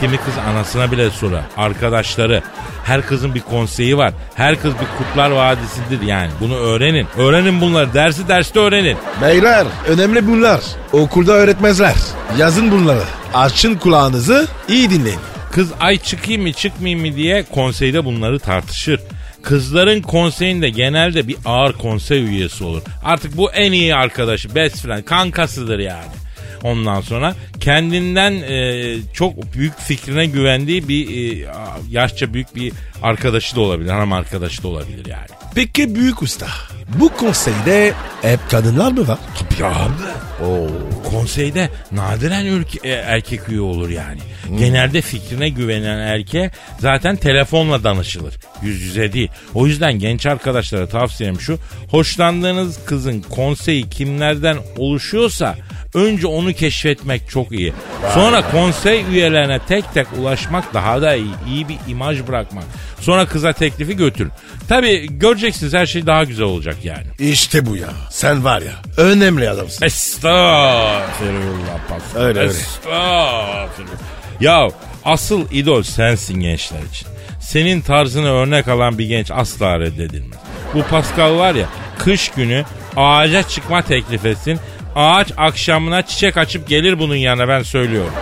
Kimi 0.00 0.16
kız 0.16 0.34
anasına 0.50 0.92
bile 0.92 1.10
sorar. 1.10 1.42
Arkadaşları. 1.56 2.42
Her 2.84 3.06
kızın 3.06 3.34
bir 3.34 3.40
konseyi 3.40 3.98
var. 3.98 4.12
Her 4.34 4.60
kız 4.62 4.72
bir 4.74 4.98
kurtlar 4.98 5.30
vadisidir 5.30 6.02
yani. 6.06 6.30
Bunu 6.40 6.56
öğrenin. 6.56 7.06
Öğrenin 7.16 7.60
bunları. 7.60 7.94
Dersi 7.94 8.28
derste 8.28 8.60
öğrenin. 8.60 8.96
Beyler 9.22 9.66
önemli 9.88 10.26
bunlar. 10.26 10.60
Okulda 10.92 11.32
öğretmezler. 11.32 11.94
Yazın 12.38 12.70
bunları. 12.70 13.02
Açın 13.34 13.74
kulağınızı 13.74 14.48
iyi 14.68 14.90
dinleyin. 14.90 15.20
Kız 15.52 15.68
ay 15.80 15.98
çıkayım 15.98 16.42
mı 16.42 16.52
çıkmayayım 16.52 17.06
mı 17.06 17.16
diye 17.16 17.44
konseyde 17.54 18.04
bunları 18.04 18.38
tartışır. 18.38 19.00
Kızların 19.42 20.02
konseyinde 20.02 20.70
genelde 20.70 21.28
bir 21.28 21.36
ağır 21.44 21.72
konsey 21.72 22.24
üyesi 22.24 22.64
olur. 22.64 22.82
Artık 23.04 23.36
bu 23.36 23.52
en 23.52 23.72
iyi 23.72 23.94
arkadaşı, 23.94 24.54
best 24.54 24.82
friend, 24.82 25.04
kankasıdır 25.04 25.78
yani. 25.78 26.04
Ondan 26.62 27.00
sonra 27.00 27.34
kendinden 27.60 28.32
e, 28.32 28.96
çok 29.12 29.54
büyük 29.54 29.78
fikrine 29.78 30.26
güvendiği 30.26 30.88
bir 30.88 31.08
e, 31.08 31.46
yaşça 31.90 32.34
büyük 32.34 32.54
bir 32.56 32.72
arkadaşı 33.02 33.56
da 33.56 33.60
olabilir. 33.60 33.90
Hanım 33.90 34.12
arkadaşı 34.12 34.62
da 34.62 34.68
olabilir 34.68 35.06
yani. 35.06 35.26
Peki 35.54 35.94
büyük 35.94 36.22
usta. 36.22 36.46
Bu 37.00 37.08
konseyde 37.08 37.92
hep 38.22 38.40
kadınlar 38.50 38.92
mı 38.92 39.08
var? 39.08 39.18
Tabii 39.38 39.66
abi. 39.66 39.92
Oo. 40.44 40.68
Konseyde 41.10 41.70
nadiren 41.92 42.46
ülke, 42.46 42.88
e, 42.88 42.92
erkek 42.92 43.48
üye 43.48 43.60
olur 43.60 43.88
yani. 43.88 44.20
Genelde 44.58 45.00
fikrine 45.00 45.48
güvenen 45.48 45.98
erkeğe 45.98 46.50
zaten 46.78 47.16
telefonla 47.16 47.84
danışılır. 47.84 48.34
Yüz 48.62 48.80
yüze 48.82 49.12
değil. 49.12 49.28
O 49.54 49.66
yüzden 49.66 49.98
genç 49.98 50.26
arkadaşlara 50.26 50.88
tavsiyem 50.88 51.40
şu. 51.40 51.58
Hoşlandığınız 51.90 52.84
kızın 52.84 53.20
konseyi 53.20 53.88
kimlerden 53.90 54.56
oluşuyorsa 54.78 55.56
önce 55.94 56.26
onu 56.26 56.52
keşfetmek 56.52 57.30
çok 57.30 57.52
iyi. 57.52 57.72
Sonra 58.14 58.50
konsey 58.50 59.04
üyelerine 59.10 59.58
tek 59.68 59.94
tek 59.94 60.06
ulaşmak 60.18 60.74
daha 60.74 61.02
da 61.02 61.14
iyi. 61.14 61.30
İyi 61.48 61.68
bir 61.68 61.76
imaj 61.88 62.26
bırakmak. 62.28 62.64
Sonra 63.00 63.26
kıza 63.26 63.52
teklifi 63.52 63.96
götürün. 63.96 64.32
Tabii 64.68 65.18
göreceksiniz 65.18 65.74
her 65.74 65.86
şey 65.86 66.06
daha 66.06 66.24
güzel 66.24 66.46
olacak 66.46 66.76
yani. 66.84 67.06
İşte 67.18 67.66
bu 67.66 67.76
ya. 67.76 67.88
Sen 68.10 68.44
var 68.44 68.62
ya 68.62 68.72
önemli 68.96 69.50
adamsın. 69.50 69.84
Estağfirullah 69.86 71.78
Pascal. 71.88 72.20
Öyle, 72.20 72.38
öyle. 72.40 72.50
Estağfirullah. 72.50 73.96
Ya 74.40 74.68
asıl 75.04 75.50
idol 75.50 75.82
sensin 75.82 76.40
gençler 76.40 76.82
için. 76.92 77.08
Senin 77.40 77.80
tarzını 77.80 78.32
örnek 78.32 78.68
alan 78.68 78.98
bir 78.98 79.06
genç 79.06 79.30
asla 79.30 79.80
reddedilmez. 79.80 80.38
Bu 80.74 80.82
Pascal 80.82 81.36
var 81.38 81.54
ya 81.54 81.66
kış 81.98 82.28
günü 82.28 82.64
ağaca 82.96 83.42
çıkma 83.42 83.82
teklif 83.82 84.24
etsin. 84.26 84.60
Ağaç 84.96 85.32
akşamına 85.36 86.02
çiçek 86.06 86.36
açıp 86.36 86.68
gelir 86.68 86.98
bunun 86.98 87.14
yanına 87.14 87.48
ben 87.48 87.62
söylüyorum. 87.62 88.12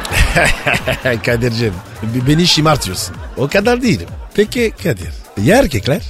Kadir'cim 1.26 1.74
beni 2.02 2.46
şımartıyorsun. 2.46 3.16
O 3.36 3.48
kadar 3.48 3.82
değilim. 3.82 4.08
Peki 4.34 4.72
Kadir. 4.82 5.10
Ya 5.42 5.58
erkekler? 5.58 6.02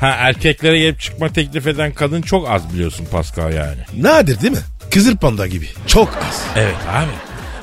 Ha 0.00 0.06
erkeklere 0.08 0.78
gelip 0.78 1.00
çıkma 1.00 1.28
teklif 1.28 1.66
eden 1.66 1.92
kadın 1.92 2.22
çok 2.22 2.50
az 2.50 2.72
biliyorsun 2.74 3.06
Pascal 3.12 3.52
yani. 3.52 3.80
Nadir 3.96 4.40
değil 4.40 4.52
mi? 4.52 4.58
Kızıl 4.90 5.16
panda 5.16 5.46
gibi. 5.46 5.68
Çok 5.86 6.08
az. 6.28 6.44
Evet 6.56 6.76
abi. 6.90 7.10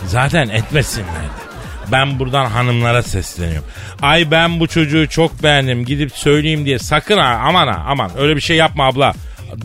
Zaten 0.08 0.50
etmesinler 0.50 1.08
de. 1.08 1.48
Ben 1.92 2.20
buradan 2.20 2.46
hanımlara 2.46 3.04
sesleniyorum. 3.04 3.70
Ay 4.02 4.32
ben 4.32 4.60
bu 4.60 4.68
çocuğu 4.68 5.10
çok 5.10 5.44
beğendim 5.44 5.86
gidip 5.86 6.12
söyleyeyim 6.12 6.66
diye 6.66 6.80
sakın 6.80 7.18
ha 7.18 7.42
aman 7.44 7.68
ha 7.68 7.84
aman 7.88 8.12
öyle 8.18 8.36
bir 8.36 8.42
şey 8.42 8.58
yapma 8.58 8.86
abla. 8.88 9.14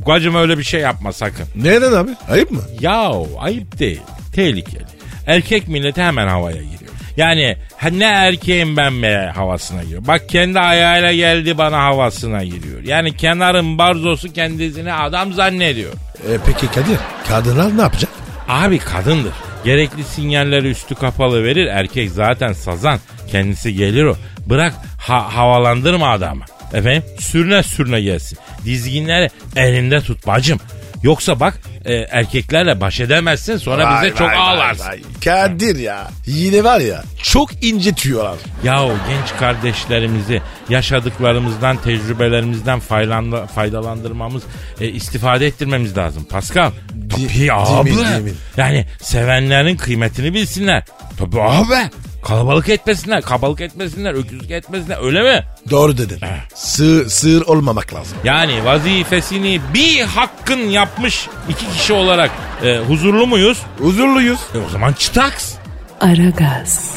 Gacım 0.06 0.34
öyle 0.34 0.58
bir 0.58 0.62
şey 0.64 0.80
yapma 0.80 1.12
sakın. 1.12 1.46
Neden 1.56 1.92
abi? 1.92 2.10
Ayıp 2.30 2.50
mı? 2.50 2.60
Yahu 2.80 3.28
ayıp 3.40 3.78
değil. 3.78 4.00
Tehlikeli. 4.34 4.84
Erkek 5.26 5.68
milleti 5.68 6.02
hemen 6.02 6.28
havaya 6.28 6.56
giriyor. 6.56 6.92
Yani 7.16 7.56
ne 7.92 8.04
erkeğim 8.04 8.76
ben 8.76 9.02
be 9.02 9.32
havasına 9.34 9.82
giriyor. 9.82 10.06
Bak 10.06 10.28
kendi 10.28 10.60
ayağıyla 10.60 11.12
geldi 11.12 11.58
bana 11.58 11.78
havasına 11.84 12.44
giriyor. 12.44 12.82
Yani 12.84 13.16
kenarın 13.16 13.78
barzosu 13.78 14.32
kendisini 14.32 14.92
adam 14.92 15.32
zannediyor. 15.32 15.92
E, 15.92 16.30
peki 16.46 16.66
Kadir 16.66 16.98
kadınlar 17.28 17.76
ne 17.76 17.82
yapacak? 17.82 18.10
Abi 18.48 18.78
kadındır. 18.78 19.32
Gerekli 19.64 20.04
sinyalleri 20.04 20.70
üstü 20.70 20.94
kapalı 20.94 21.44
verir. 21.44 21.66
Erkek 21.66 22.10
zaten 22.10 22.52
sazan. 22.52 22.98
Kendisi 23.30 23.74
gelir 23.74 24.04
o. 24.04 24.16
Bırak 24.46 24.74
ha- 24.98 25.36
havalandırma 25.36 26.08
adamı. 26.10 26.44
Efendim 26.74 27.02
sürüne 27.18 27.62
sürüne 27.62 28.00
gelsin. 28.00 28.38
Dizginleri 28.64 29.30
elinde 29.56 30.00
tut 30.00 30.26
bacım. 30.26 30.60
Yoksa 31.02 31.40
bak 31.40 31.60
e, 31.84 31.94
erkeklerle 31.94 32.80
baş 32.80 33.00
edemezsin 33.00 33.56
sonra 33.56 33.84
Vay, 33.86 34.04
bize 34.04 34.14
çok 34.16 34.28
vay, 34.28 34.36
ağlarsın. 34.36 34.86
vay. 34.86 35.00
Kadir 35.24 35.76
ya 35.78 36.10
yine 36.26 36.64
var 36.64 36.80
ya 36.80 37.02
çok 37.22 37.64
incitiyorlar. 37.64 38.36
Yahu 38.64 38.92
genç 39.08 39.38
kardeşlerimizi 39.40 40.42
yaşadıklarımızdan, 40.68 41.76
tecrübelerimizden 41.76 42.78
faylandı- 42.80 43.46
faydalandırmamız, 43.46 44.42
e, 44.80 44.88
istifade 44.88 45.46
ettirmemiz 45.46 45.96
lazım. 45.96 46.24
Pascal. 46.24 46.70
Tabii 47.10 47.52
abi. 47.52 47.86
değil 47.90 47.98
mi, 47.98 48.06
değil 48.06 48.20
mi? 48.22 48.32
Yani 48.56 48.86
sevenlerin 49.02 49.76
kıymetini 49.76 50.34
bilsinler. 50.34 50.84
Tabii 51.18 51.40
abi. 51.42 51.90
Kalabalık 52.22 52.68
etmesinler, 52.68 53.22
kabalık 53.22 53.60
etmesinler, 53.60 54.14
öküzlük 54.14 54.50
etmesinler 54.50 55.04
öyle 55.04 55.22
mi? 55.22 55.44
Doğru 55.70 55.98
dedin. 55.98 56.18
Sığ, 56.54 57.10
sığır 57.10 57.42
olmamak 57.46 57.94
lazım. 57.94 58.18
Yani 58.24 58.64
vazifesini 58.64 59.60
bir 59.74 60.00
hakkın 60.00 60.58
yapmış 60.60 61.28
iki 61.48 61.70
kişi 61.72 61.92
olarak 61.92 62.30
e, 62.64 62.78
huzurlu 62.78 63.26
muyuz? 63.26 63.58
Huzurluyuz. 63.78 64.40
E, 64.54 64.58
o 64.58 64.70
zaman 64.70 64.92
çıtaks. 64.92 65.52
Aragaz, 66.00 66.94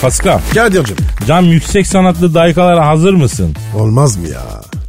Pascal, 0.00 0.40
Kadir'cim. 0.54 0.96
cam 1.26 1.44
yüksek 1.44 1.86
sanatlı 1.86 2.34
daykalara 2.34 2.86
hazır 2.86 3.12
mısın? 3.14 3.54
Olmaz 3.76 4.16
mı 4.16 4.28
ya? 4.28 4.42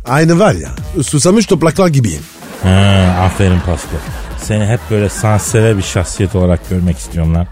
Aynı 0.08 0.40
var 0.40 0.54
ya 0.54 0.70
susamış 1.04 1.46
topraklar 1.46 1.88
gibiyim. 1.88 2.22
Ha, 2.64 3.16
aferin 3.26 3.60
Pascal. 3.60 4.00
Seni 4.42 4.66
hep 4.66 4.80
böyle 4.92 5.10
sansever 5.10 5.78
bir 5.78 5.82
şahsiyet 5.84 6.36
olarak 6.36 6.70
görmek 6.70 6.98
istiyorum 6.98 7.36
lan. 7.36 7.48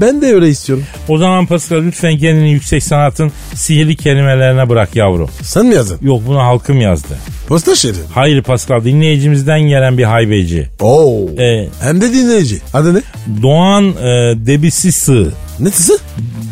Ben 0.00 0.22
de 0.22 0.26
öyle 0.34 0.48
istiyorum. 0.48 0.84
O 1.08 1.18
zaman 1.18 1.46
Pascal 1.46 1.76
lütfen 1.82 2.18
kendini 2.18 2.50
yüksek 2.52 2.82
sanatın 2.82 3.32
sihirli 3.54 3.96
kelimelerine 3.96 4.68
bırak 4.68 4.96
yavrum. 4.96 5.30
Sen 5.42 5.66
mi 5.66 5.74
yazdın? 5.74 5.98
Yok 6.02 6.22
bunu 6.26 6.38
halkım 6.38 6.80
yazdı. 6.80 7.18
Posta 7.48 7.74
şehri. 7.74 7.96
Hayır 8.14 8.42
Pascal 8.42 8.84
dinleyicimizden 8.84 9.60
gelen 9.60 9.98
bir 9.98 10.04
haybeci. 10.04 10.68
Oo. 10.80 11.28
Ee, 11.38 11.68
Hem 11.80 12.00
de 12.00 12.12
dinleyici. 12.12 12.58
Adı 12.74 12.94
ne? 12.94 13.00
Doğan 13.42 13.84
e, 13.88 14.34
Debisisi. 14.46 15.26
Ne 15.60 15.70
tısı? 15.70 15.98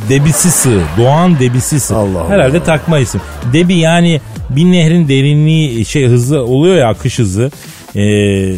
Debisisi. 0.08 0.78
Doğan 0.98 1.38
Debisisi. 1.40 1.94
Allah 1.94 2.20
Allah. 2.20 2.28
Herhalde 2.30 2.64
takma 2.64 2.98
isim. 2.98 3.20
Debi 3.52 3.74
yani 3.74 4.20
bir 4.50 4.64
nehrin 4.64 5.08
derinliği 5.08 5.84
şey 5.84 6.06
hızı 6.06 6.40
oluyor 6.42 6.76
ya 6.76 6.88
akış 6.88 7.18
hızı. 7.18 7.50
Ee, 7.96 8.54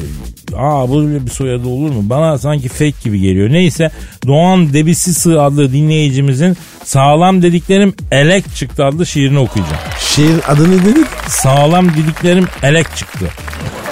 aa 0.56 0.88
bu 0.88 1.02
bir 1.26 1.30
soyadı 1.30 1.68
olur 1.68 1.90
mu? 1.90 2.02
Bana 2.02 2.38
sanki 2.38 2.68
fake 2.68 2.94
gibi 3.04 3.20
geliyor. 3.20 3.50
Neyse 3.50 3.90
Doğan 4.26 4.72
Debisisi 4.72 5.38
adlı 5.40 5.72
dinleyicimizin 5.72 6.56
sağlam 6.84 7.42
dediklerim 7.42 7.94
elek 8.10 8.54
çıktı 8.56 8.84
adlı 8.84 9.06
şiirini 9.06 9.38
okuyacağım. 9.38 9.78
Şehir 10.00 10.40
adını 10.48 10.76
ne 10.76 10.84
dedin? 10.84 11.06
Sağlam 11.28 11.88
dediklerim 11.88 12.46
elek 12.62 12.96
çıktı. 12.96 13.26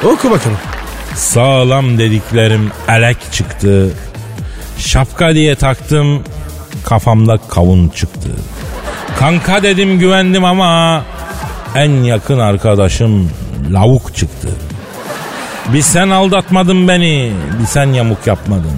Oku 0.04 0.30
bakalım. 0.30 0.58
Sağlam 1.14 1.98
dediklerim 1.98 2.70
elek 2.88 3.16
çıktı. 3.32 3.90
Şapka 4.78 5.34
diye 5.34 5.54
taktım 5.54 6.22
kafamda 6.84 7.38
kavun 7.48 7.88
çıktı. 7.88 8.28
Kanka 9.18 9.62
dedim 9.62 9.98
güvendim 9.98 10.44
ama 10.44 11.04
en 11.76 11.90
yakın 11.90 12.38
arkadaşım 12.38 13.30
lavuk 13.72 14.16
çıktı. 14.16 14.48
Bir 15.68 15.82
sen 15.82 16.10
aldatmadın 16.10 16.88
beni, 16.88 17.32
bir 17.60 17.66
sen 17.66 17.92
yamuk 17.92 18.26
yapmadın. 18.26 18.72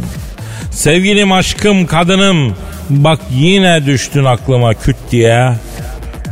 Sevgilim, 0.71 1.33
aşkım, 1.33 1.87
kadınım, 1.87 2.57
bak 2.91 3.21
yine 3.31 3.87
düştün 3.87 4.25
aklıma 4.25 4.75
küt 4.75 4.97
diye. 5.11 5.53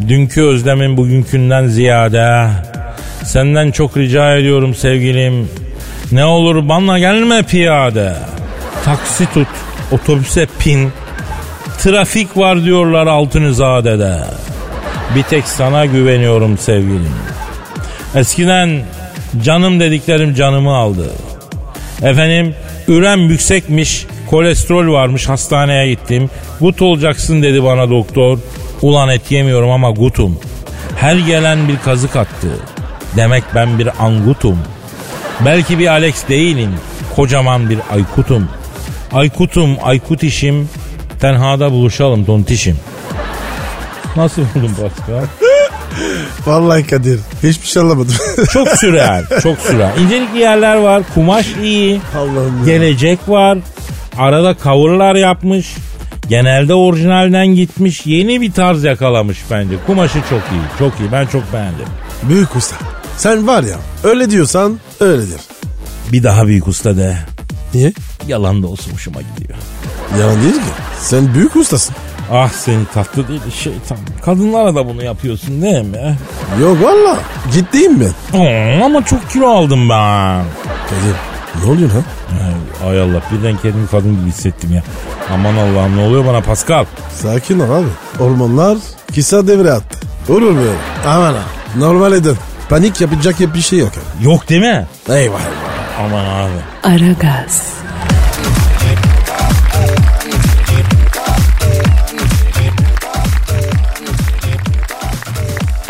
Dünkü 0.08 0.42
özlemin 0.42 0.96
bugünkünden 0.96 1.66
ziyade. 1.66 2.48
Senden 3.24 3.70
çok 3.70 3.96
rica 3.96 4.36
ediyorum 4.36 4.74
sevgilim. 4.74 5.48
Ne 6.12 6.24
olur 6.24 6.68
bana 6.68 6.98
gelme 6.98 7.42
piyade. 7.42 8.14
Taksi 8.84 9.26
tut, 9.32 9.48
otobüse 9.92 10.46
pin. 10.58 10.92
Trafik 11.78 12.36
var 12.36 12.64
diyorlar 12.64 13.06
Altunizade'de. 13.06 14.18
Bir 15.16 15.22
tek 15.22 15.44
sana 15.44 15.86
güveniyorum 15.86 16.58
sevgilim. 16.58 17.14
Eskiden 18.14 18.82
canım 19.44 19.80
dediklerim 19.80 20.34
canımı 20.34 20.74
aldı. 20.76 21.10
Efendim 22.02 22.54
ürem 22.88 23.20
yüksekmiş, 23.20 24.06
kolesterol 24.30 24.92
varmış 24.92 25.28
hastaneye 25.28 25.90
gittim. 25.90 26.30
Gut 26.60 26.82
olacaksın 26.82 27.42
dedi 27.42 27.64
bana 27.64 27.90
doktor. 27.90 28.38
Ulan 28.82 29.08
et 29.08 29.30
yemiyorum 29.30 29.70
ama 29.70 29.90
gutum. 29.90 30.38
Her 30.96 31.16
gelen 31.16 31.68
bir 31.68 31.78
kazık 31.78 32.16
attı. 32.16 32.48
Demek 33.16 33.44
ben 33.54 33.78
bir 33.78 33.88
angutum. 34.04 34.58
Belki 35.44 35.78
bir 35.78 35.86
Alex 35.86 36.28
değilim. 36.28 36.70
Kocaman 37.16 37.70
bir 37.70 37.78
Aykut'um. 37.92 38.48
Aykut'um, 39.12 39.76
Aykut 39.82 40.22
işim. 40.22 40.68
Tenhada 41.20 41.72
buluşalım 41.72 42.24
tontişim. 42.24 42.78
Nasıl 44.16 44.42
buldun 44.54 44.74
Pascal? 44.74 45.24
Vallahi 46.46 46.86
Kadir. 46.86 47.20
Hiçbir 47.42 47.66
şey 47.66 47.82
anlamadım. 47.82 48.14
Çok 48.52 48.68
sürel, 48.68 49.24
çok 49.42 49.58
sürel. 49.58 49.98
İncelikli 49.98 50.38
yerler 50.38 50.76
var, 50.76 51.02
kumaş 51.14 51.46
iyi, 51.62 52.00
Allah'ım 52.16 52.64
gelecek 52.64 53.18
var. 53.28 53.58
Arada 54.18 54.56
coverlar 54.62 55.14
yapmış. 55.14 55.74
Genelde 56.28 56.74
orijinalden 56.74 57.46
gitmiş. 57.46 58.06
Yeni 58.06 58.40
bir 58.40 58.52
tarz 58.52 58.84
yakalamış 58.84 59.38
bence. 59.50 59.74
Kumaşı 59.86 60.18
çok 60.30 60.40
iyi, 60.52 60.78
çok 60.78 61.00
iyi. 61.00 61.12
Ben 61.12 61.26
çok 61.26 61.52
beğendim. 61.52 61.86
Büyük 62.22 62.56
usta. 62.56 62.76
Sen 63.16 63.46
var 63.46 63.62
ya 63.62 63.76
öyle 64.04 64.30
diyorsan 64.30 64.80
öyledir. 65.00 65.40
Bir 66.12 66.22
daha 66.22 66.46
büyük 66.46 66.68
usta 66.68 66.96
de. 66.96 67.16
Niye? 67.74 67.92
Yalan 68.28 68.62
da 68.62 68.66
olsun 68.66 68.92
hoşuma 68.92 69.20
gidiyor. 69.20 69.58
Yalan 70.20 70.42
değil 70.42 70.54
ki. 70.54 70.60
Sen 71.00 71.34
büyük 71.34 71.56
ustasın. 71.56 71.94
Ah 72.32 72.48
seni 72.48 72.86
tatlı 72.94 73.28
değil 73.28 73.40
şeytan. 73.62 73.98
Kadınlara 74.24 74.74
da 74.74 74.86
bunu 74.88 75.04
yapıyorsun 75.04 75.62
değil 75.62 75.84
mi? 75.84 76.16
Yok 76.60 76.82
valla. 76.82 77.16
Ciddiyim 77.52 78.00
ben. 78.00 78.38
Oo, 78.38 78.84
ama 78.84 79.04
çok 79.04 79.30
kilo 79.30 79.48
aldım 79.48 79.88
ben. 79.88 80.44
Kadir 80.90 81.16
ne 81.64 81.70
oluyor 81.72 81.90
lan? 81.90 82.04
Ay, 82.88 83.00
Allah 83.00 83.22
birden 83.32 83.56
kendimi 83.62 83.86
kadın 83.86 84.16
gibi 84.20 84.28
hissettim 84.28 84.72
ya. 84.74 84.82
Aman 85.34 85.54
Allah'ım 85.56 85.96
ne 85.96 86.00
oluyor 86.02 86.26
bana 86.26 86.40
Pascal? 86.40 86.84
Sakin 87.14 87.60
ol 87.60 87.70
abi. 87.70 87.86
Hormonlar 88.18 88.78
kısa 89.14 89.46
devre 89.46 89.72
attı. 89.72 89.98
Olur 90.28 90.56
böyle. 90.56 90.76
Aman 91.06 91.32
ha. 91.32 91.40
Normal 91.78 92.12
edin. 92.12 92.36
Panik 92.68 93.00
yapacak 93.00 93.54
bir 93.54 93.60
şey 93.60 93.78
yok. 93.78 93.92
abi. 93.92 94.24
Yok 94.24 94.48
değil 94.48 94.60
mi? 94.60 94.86
Eyvah. 95.08 95.40
Aman 96.00 96.24
abi. 96.24 96.50
Aragaz, 96.94 97.62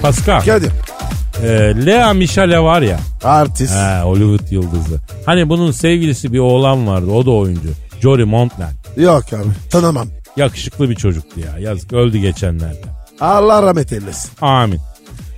Pascal. 0.02 0.40
Kadir. 0.40 0.70
E, 1.42 1.48
Lea 1.86 2.12
Michele 2.12 2.58
var 2.60 2.82
ya. 2.82 2.98
Artist. 3.24 3.74
He, 3.74 4.00
Hollywood 4.00 4.50
yıldızı. 4.52 5.00
Hani 5.26 5.48
bunun 5.48 5.70
sevgilisi 5.70 6.32
bir 6.32 6.38
oğlan 6.38 6.86
vardı. 6.86 7.10
O 7.10 7.26
da 7.26 7.30
oyuncu. 7.30 7.68
Jory 8.02 8.24
Montland. 8.24 8.72
Yok 8.96 9.24
abi. 9.32 9.48
Tanımam. 9.70 10.08
Yakışıklı 10.36 10.90
bir 10.90 10.94
çocuktu 10.94 11.40
ya. 11.40 11.58
Yazık 11.58 11.92
öldü 11.92 12.18
geçenlerde. 12.18 12.80
Allah 13.20 13.62
rahmet 13.62 13.92
eylesin. 13.92 14.30
Amin. 14.40 14.80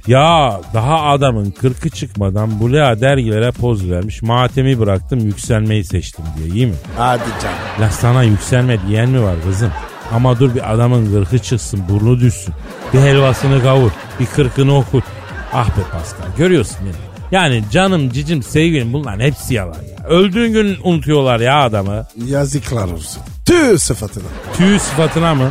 Ya 0.07 0.61
daha 0.74 1.03
adamın 1.03 1.50
kırkı 1.50 1.90
çıkmadan 1.90 2.61
bu 2.61 2.72
Lea 2.72 3.00
dergilere 3.00 3.50
poz 3.50 3.90
vermiş. 3.90 4.22
Matemi 4.22 4.79
bıraktım 4.81 5.18
yükselmeyi 5.18 5.85
seçtim 5.85 6.24
diye 6.38 6.48
iyi 6.55 6.66
mi? 6.66 6.74
Hadi 6.96 7.22
canım. 7.42 7.57
La 7.81 7.90
sana 7.90 8.22
yükselme 8.22 8.79
diyen 8.88 9.09
mi 9.09 9.22
var 9.22 9.35
kızım? 9.46 9.70
Ama 10.14 10.40
dur 10.40 10.55
bir 10.55 10.72
adamın 10.72 11.12
kırkı 11.12 11.38
çıksın 11.38 11.83
burnu 11.88 12.20
düşsün. 12.20 12.55
Bir 12.92 12.98
helvasını 12.98 13.62
kavur. 13.62 13.90
Bir 14.20 14.27
kırkını 14.27 14.77
okut. 14.77 15.05
Ah 15.53 15.68
be 15.68 15.83
Pascal 15.92 16.37
görüyorsun 16.38 16.85
mi? 16.85 16.92
Yani 17.31 17.64
canım 17.70 18.11
cicim 18.11 18.42
sevgilim 18.42 18.92
bunların 18.92 19.20
hepsi 19.20 19.55
yalan 19.55 19.74
ya. 19.74 20.07
Öldüğün 20.09 20.53
gün 20.53 20.77
unutuyorlar 20.85 21.40
ya 21.40 21.62
adamı. 21.62 22.07
Yazıklar 22.27 22.85
olsun. 22.85 23.22
Tüh 23.46 23.79
sıfatına. 23.79 24.24
Tüy 24.57 24.79
sıfatına 24.79 25.35
mı? 25.35 25.50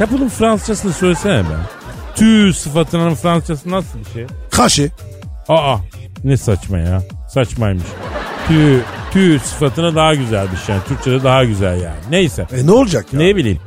Ya 0.00 0.06
bunun 0.10 0.28
Fransızcasını 0.28 0.92
söylesene 0.92 1.40
be. 1.40 1.54
Tüy 2.16 2.52
sıfatının 2.52 3.14
Fransızcası 3.14 3.70
nasıl 3.70 3.98
bir 3.98 4.12
şey? 4.14 4.26
Kaşı. 4.50 4.90
Aa 5.48 5.76
ne 6.24 6.36
saçma 6.36 6.78
ya. 6.78 7.02
Saçmaymış. 7.28 7.84
Tüy, 8.48 8.78
tüy 9.12 9.38
sıfatına 9.38 9.94
daha 9.94 10.14
güzelmiş 10.14 10.60
yani. 10.68 10.80
Türkçe'de 10.88 11.24
daha 11.24 11.44
güzel 11.44 11.82
yani. 11.82 12.00
Neyse. 12.10 12.46
E 12.52 12.66
ne 12.66 12.72
olacak 12.72 13.06
ya? 13.12 13.18
Ne 13.18 13.36
bileyim. 13.36 13.60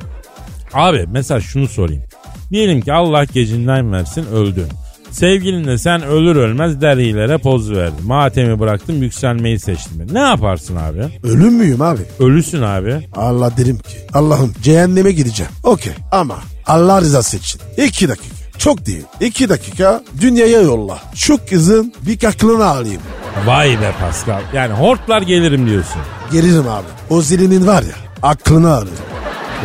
Abi 0.76 1.06
mesela 1.08 1.40
şunu 1.40 1.68
sorayım. 1.68 2.02
Diyelim 2.50 2.80
ki 2.80 2.92
Allah 2.92 3.24
gecinden 3.24 3.92
versin 3.92 4.26
öldün. 4.26 4.66
Sevgilinle 5.10 5.78
sen 5.78 6.02
ölür 6.02 6.36
ölmez 6.36 6.80
derhilere 6.80 7.38
poz 7.38 7.70
verdin. 7.70 8.06
Matemi 8.06 8.60
bıraktım 8.60 9.02
yükselmeyi 9.02 9.58
seçtim. 9.58 10.06
Ne 10.12 10.18
yaparsın 10.20 10.76
abi? 10.76 10.98
Ölüm 11.22 11.54
müyüm 11.54 11.82
abi? 11.82 12.00
Ölüsün 12.20 12.62
abi. 12.62 13.08
Allah 13.16 13.56
derim 13.56 13.78
ki 13.78 13.98
Allah'ım 14.14 14.52
cehenneme 14.62 15.12
gideceğim. 15.12 15.52
Okey 15.64 15.92
ama 16.12 16.36
Allah 16.66 17.00
rızası 17.00 17.36
için. 17.36 17.60
iki 17.76 18.08
dakika. 18.08 18.36
Çok 18.58 18.86
değil. 18.86 19.02
İki 19.20 19.48
dakika 19.48 20.02
dünyaya 20.20 20.60
yolla. 20.60 20.98
Şu 21.14 21.38
kızın 21.50 21.92
bir 22.06 22.24
aklını 22.24 22.64
alayım. 22.66 23.02
Vay 23.46 23.80
be 23.80 23.92
Pascal. 24.00 24.42
Yani 24.54 24.72
hortlar 24.72 25.22
gelirim 25.22 25.66
diyorsun. 25.66 26.02
Gelirim 26.32 26.68
abi. 26.68 26.86
O 27.10 27.20
zilinin 27.22 27.66
var 27.66 27.82
ya 27.82 27.94
aklını 28.22 28.74
alırım. 28.74 28.92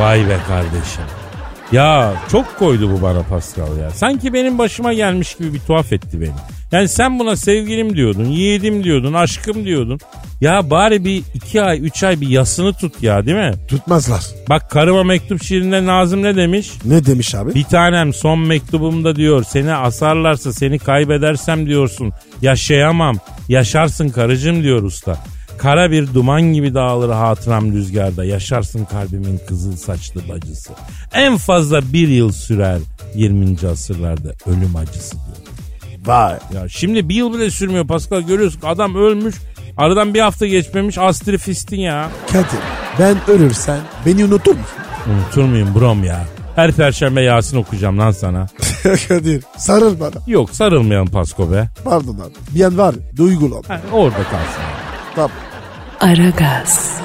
Vay 0.01 0.29
be 0.29 0.37
kardeşim. 0.47 1.03
Ya 1.71 2.13
çok 2.31 2.59
koydu 2.59 2.91
bu 2.91 3.01
bana 3.01 3.23
Pascal 3.23 3.77
ya. 3.77 3.89
Sanki 3.89 4.33
benim 4.33 4.57
başıma 4.57 4.93
gelmiş 4.93 5.35
gibi 5.35 5.53
bir 5.53 5.59
tuhaf 5.59 5.93
etti 5.93 6.21
beni. 6.21 6.31
Yani 6.71 6.87
sen 6.87 7.19
buna 7.19 7.35
sevgilim 7.35 7.95
diyordun, 7.95 8.25
yiğidim 8.25 8.83
diyordun, 8.83 9.13
aşkım 9.13 9.65
diyordun. 9.65 9.99
Ya 10.41 10.69
bari 10.69 11.05
bir 11.05 11.23
iki 11.33 11.61
ay, 11.61 11.85
üç 11.85 12.03
ay 12.03 12.21
bir 12.21 12.27
yasını 12.27 12.73
tut 12.73 13.03
ya 13.03 13.25
değil 13.25 13.37
mi? 13.37 13.53
Tutmazlar. 13.67 14.21
Bak 14.49 14.69
karıma 14.71 15.03
mektup 15.03 15.43
şiirinde 15.43 15.85
Nazım 15.85 16.23
ne 16.23 16.35
demiş? 16.35 16.71
Ne 16.85 17.05
demiş 17.05 17.35
abi? 17.35 17.55
Bir 17.55 17.63
tanem 17.63 18.13
son 18.13 18.39
mektubumda 18.39 19.15
diyor 19.15 19.43
seni 19.43 19.73
asarlarsa 19.73 20.53
seni 20.53 20.79
kaybedersem 20.79 21.65
diyorsun 21.65 22.13
yaşayamam 22.41 23.17
yaşarsın 23.49 24.09
karıcığım 24.09 24.63
diyor 24.63 24.83
usta. 24.83 25.17
Kara 25.57 25.91
bir 25.91 26.13
duman 26.13 26.41
gibi 26.41 26.73
dağılır 26.73 27.09
hatıram 27.09 27.73
rüzgarda 27.73 28.25
yaşarsın 28.25 28.85
kalbimin 28.85 29.39
kızıl 29.47 29.75
saçlı 29.75 30.21
bacısı. 30.29 30.73
En 31.13 31.37
fazla 31.37 31.93
bir 31.93 32.07
yıl 32.07 32.31
sürer 32.31 32.79
20. 33.15 33.67
asırlarda 33.71 34.29
ölüm 34.45 34.75
acısı 34.75 35.11
diyor. 35.11 35.37
Vay. 36.05 36.33
Ya 36.53 36.69
şimdi 36.69 37.09
bir 37.09 37.15
yıl 37.15 37.33
bile 37.33 37.51
sürmüyor 37.51 37.87
Pascal 37.87 38.21
görüyorsun 38.21 38.61
adam 38.63 38.95
ölmüş 38.95 39.35
Aradan 39.77 40.13
bir 40.13 40.19
hafta 40.19 40.47
geçmemiş 40.47 40.97
astri 40.97 41.37
fistin 41.37 41.79
ya. 41.79 42.09
Kadir 42.27 42.59
ben 42.99 43.17
ölürsen 43.27 43.79
beni 44.05 44.25
unutur 44.25 44.51
musun? 44.51 44.77
Unutur 45.07 45.43
muyum 45.43 45.75
brom 45.79 46.03
ya? 46.03 46.25
Her 46.55 46.71
perşembe 46.71 47.21
Yasin 47.21 47.57
okuyacağım 47.57 47.99
lan 47.99 48.11
sana. 48.11 48.47
Kadir 49.07 49.43
sarıl 49.57 49.99
bana. 49.99 50.11
Yok 50.27 50.49
sarılmayalım 50.49 51.07
Pasko 51.07 51.51
be. 51.51 51.69
Pardon 51.83 52.15
abi. 52.15 52.55
Bir 52.55 52.63
an 52.63 52.77
var 52.77 52.95
duygulan. 53.17 53.63
Ha, 53.67 53.81
orada 53.91 54.23
kalsın. 54.23 54.80
Tamam. 55.15 55.31
Aragaz, 55.99 57.01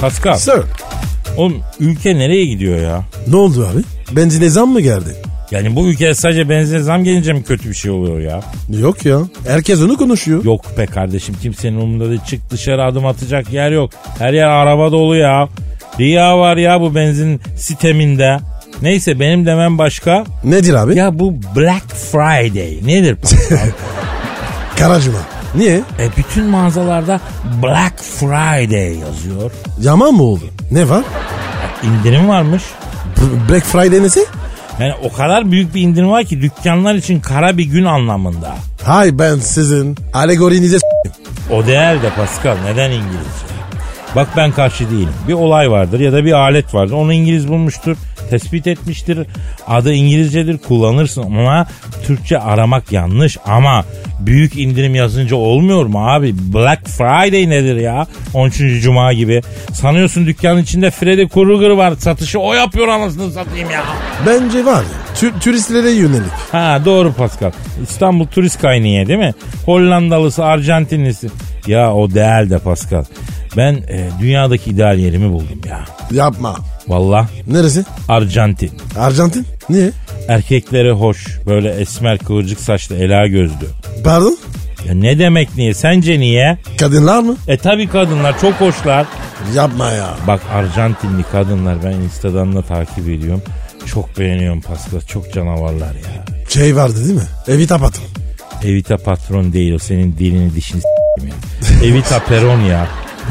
Pascal, 0.00 0.36
Sir. 0.36 0.62
oğlum 1.36 1.62
ülke 1.80 2.14
nereye 2.18 2.46
gidiyor 2.46 2.78
ya? 2.82 3.04
Ne 3.28 3.36
oldu 3.36 3.68
abi? 3.72 3.82
Benzine 4.16 4.48
zam 4.48 4.68
mı 4.68 4.80
geldi? 4.80 5.08
Yani 5.50 5.76
bu 5.76 5.86
ülkeye 5.88 6.14
sadece 6.14 6.48
benzin 6.48 6.78
zam 6.78 7.04
gelince 7.04 7.32
mi 7.32 7.44
kötü 7.44 7.68
bir 7.68 7.74
şey 7.74 7.90
oluyor 7.90 8.20
ya? 8.20 8.40
Yok 8.80 9.04
ya. 9.06 9.18
Herkes 9.46 9.82
onu 9.82 9.96
konuşuyor. 9.96 10.44
Yok 10.44 10.78
be 10.78 10.86
kardeşim 10.86 11.34
kimsenin 11.42 11.76
umurunda 11.80 12.08
değil. 12.08 12.20
Çık 12.26 12.50
dışarı 12.50 12.84
adım 12.84 13.06
atacak 13.06 13.52
yer 13.52 13.70
yok. 13.70 13.90
Her 14.18 14.32
yer 14.32 14.46
araba 14.46 14.92
dolu 14.92 15.16
ya. 15.16 15.48
Riya 16.00 16.38
var 16.38 16.56
ya 16.56 16.80
bu 16.80 16.94
benzin 16.94 17.40
sisteminde. 17.56 18.38
Neyse 18.82 19.20
benim 19.20 19.46
demem 19.46 19.78
başka. 19.78 20.24
Nedir 20.44 20.74
abi? 20.74 20.96
Ya 20.98 21.18
bu 21.18 21.34
Black 21.56 21.84
Friday 22.12 22.78
nedir? 22.84 23.16
Karacuma. 24.78 25.18
Niye? 25.54 25.76
e 25.76 26.08
bütün 26.16 26.44
mağazalarda 26.44 27.20
Black 27.62 28.00
Friday 28.02 28.98
yazıyor. 28.98 29.50
Yaman 29.80 30.14
mı 30.14 30.22
oldu? 30.22 30.44
Ne 30.70 30.88
var? 30.88 31.02
İndirim 31.82 32.28
varmış. 32.28 32.62
B- 33.16 33.52
Black 33.52 33.66
Friday 33.66 34.02
nesi? 34.02 34.24
Yani 34.80 34.92
o 35.04 35.12
kadar 35.12 35.50
büyük 35.50 35.74
bir 35.74 35.80
indirim 35.80 36.10
var 36.10 36.24
ki 36.24 36.42
dükkanlar 36.42 36.94
için 36.94 37.20
kara 37.20 37.58
bir 37.58 37.64
gün 37.64 37.84
anlamında. 37.84 38.54
Hay 38.84 39.18
ben 39.18 39.36
sizin 39.36 39.96
alegorinize 40.14 40.78
s- 40.78 40.86
O 41.54 41.66
değer 41.66 42.02
de 42.02 42.10
Pascal 42.16 42.56
neden 42.64 42.90
İngilizce? 42.90 43.52
Bak 44.16 44.28
ben 44.36 44.52
karşı 44.52 44.90
değilim. 44.90 45.12
Bir 45.28 45.32
olay 45.32 45.70
vardır 45.70 46.00
ya 46.00 46.12
da 46.12 46.24
bir 46.24 46.32
alet 46.32 46.74
vardır. 46.74 46.92
Onu 46.94 47.12
İngiliz 47.12 47.48
bulmuştur, 47.48 47.96
tespit 48.32 48.66
etmiştir. 48.66 49.18
Adı 49.66 49.92
İngilizcedir 49.92 50.58
kullanırsın 50.58 51.22
ama 51.22 51.66
Türkçe 52.06 52.38
aramak 52.38 52.92
yanlış. 52.92 53.38
Ama 53.46 53.84
büyük 54.20 54.56
indirim 54.56 54.94
yazınca 54.94 55.36
olmuyor 55.36 55.86
mu 55.86 56.08
abi? 56.08 56.34
Black 56.54 56.88
Friday 56.88 57.50
nedir 57.50 57.76
ya? 57.76 58.06
13. 58.34 58.82
Cuma 58.82 59.12
gibi. 59.12 59.40
Sanıyorsun 59.72 60.26
dükkanın 60.26 60.62
içinde 60.62 60.90
Freddy 60.90 61.28
Krueger 61.28 61.70
var. 61.70 61.94
Satışı 61.98 62.38
o 62.38 62.54
yapıyor 62.54 62.88
anasını 62.88 63.32
satayım 63.32 63.70
ya. 63.70 63.84
Bence 64.26 64.64
var 64.64 64.82
ya 64.82 65.28
tü- 65.28 65.40
turistlere 65.40 65.90
yönelik. 65.90 66.32
Ha 66.52 66.80
doğru 66.84 67.12
Pascal. 67.12 67.50
İstanbul 67.82 68.26
turist 68.26 68.60
kaynağı 68.60 69.06
değil 69.06 69.18
mi? 69.18 69.34
Hollandalısı, 69.66 70.44
Arjantinlisi. 70.44 71.28
Ya 71.66 71.94
o 71.94 72.10
değil 72.10 72.50
de 72.50 72.58
Pascal. 72.58 73.04
Ben 73.56 73.72
e, 73.74 74.08
dünyadaki 74.20 74.70
ideal 74.70 74.98
yerimi 74.98 75.32
buldum 75.32 75.60
ya. 75.68 75.84
Yapma. 76.12 76.56
Valla 76.88 77.28
Neresi? 77.46 77.84
Arjantin. 78.08 78.70
Arjantin? 78.98 79.46
Niye? 79.68 79.90
Erkekleri 80.28 80.90
hoş, 80.90 81.38
böyle 81.46 81.70
esmer 81.70 82.18
kıvırcık 82.18 82.60
saçlı, 82.60 82.96
ela 82.96 83.26
gözlü. 83.26 83.66
Pardon? 84.04 84.38
Ya 84.88 84.94
ne 84.94 85.18
demek 85.18 85.56
niye? 85.56 85.74
Sence 85.74 86.20
niye? 86.20 86.58
Kadınlar 86.78 87.22
mı? 87.22 87.36
E 87.48 87.56
tabi 87.56 87.88
kadınlar 87.88 88.40
çok 88.40 88.52
hoşlar. 88.54 89.06
Yapma 89.54 89.90
ya. 89.90 90.14
Bak 90.26 90.40
Arjantinli 90.52 91.22
kadınlar 91.32 91.76
ben 91.84 91.92
Instagram'da 91.92 92.62
takip 92.62 93.08
ediyorum. 93.08 93.42
Çok 93.86 94.18
beğeniyorum 94.18 94.60
Pascal. 94.60 95.00
Çok 95.00 95.32
canavarlar 95.32 95.94
ya. 95.94 96.24
Şey 96.48 96.76
vardı 96.76 97.04
değil 97.04 97.14
mi? 97.14 97.26
Evita 97.48 97.78
patron. 97.78 98.04
Evita 98.64 98.96
patron 98.96 99.52
değil 99.52 99.72
o 99.74 99.78
senin 99.78 100.16
dilini 100.18 100.54
dişini. 100.54 100.82
Evita 101.82 102.18
peron 102.18 102.60
ya. 102.60 102.86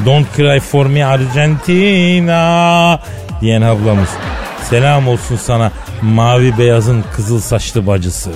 Don't 0.05 0.27
cry 0.35 0.59
for 0.59 0.85
me 0.85 1.05
Argentina 1.05 2.99
diyen 3.41 3.61
ablamız. 3.61 4.09
Selam 4.69 5.07
olsun 5.07 5.35
sana 5.35 5.71
mavi 6.01 6.57
beyazın 6.57 7.03
kızıl 7.15 7.41
saçlı 7.41 7.87
bacısı. 7.87 8.29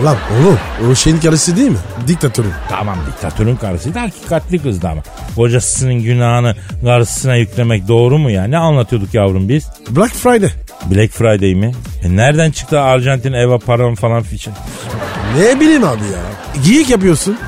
Ulan 0.00 0.16
oğlum 0.40 0.58
o 0.90 0.94
şeyin 0.94 1.18
karısı 1.18 1.56
değil 1.56 1.70
mi? 1.70 1.76
Diktatörün. 2.08 2.52
Tamam 2.68 2.96
diktatörün 3.12 3.56
karısı 3.56 3.94
da 3.94 4.02
hakikatli 4.02 4.58
kızdı 4.62 4.88
ama. 4.88 5.02
Kocasının 5.36 5.94
günahını 5.94 6.54
karısına 6.84 7.36
yüklemek 7.36 7.88
doğru 7.88 8.18
mu 8.18 8.30
ya? 8.30 8.44
Ne 8.44 8.58
anlatıyorduk 8.58 9.14
yavrum 9.14 9.48
biz? 9.48 9.68
Black 9.90 10.14
Friday. 10.14 10.50
Black 10.90 11.12
Friday 11.12 11.54
mi? 11.54 11.72
E 12.04 12.16
nereden 12.16 12.50
çıktı 12.50 12.80
Arjantin 12.80 13.32
Eva 13.32 13.58
paron 13.58 13.94
falan 13.94 14.22
fiçin? 14.22 14.52
Ne 15.38 15.60
bileyim 15.60 15.84
abi 15.84 16.04
ya. 16.04 16.62
Giyik 16.64 16.90
yapıyorsun. 16.90 17.38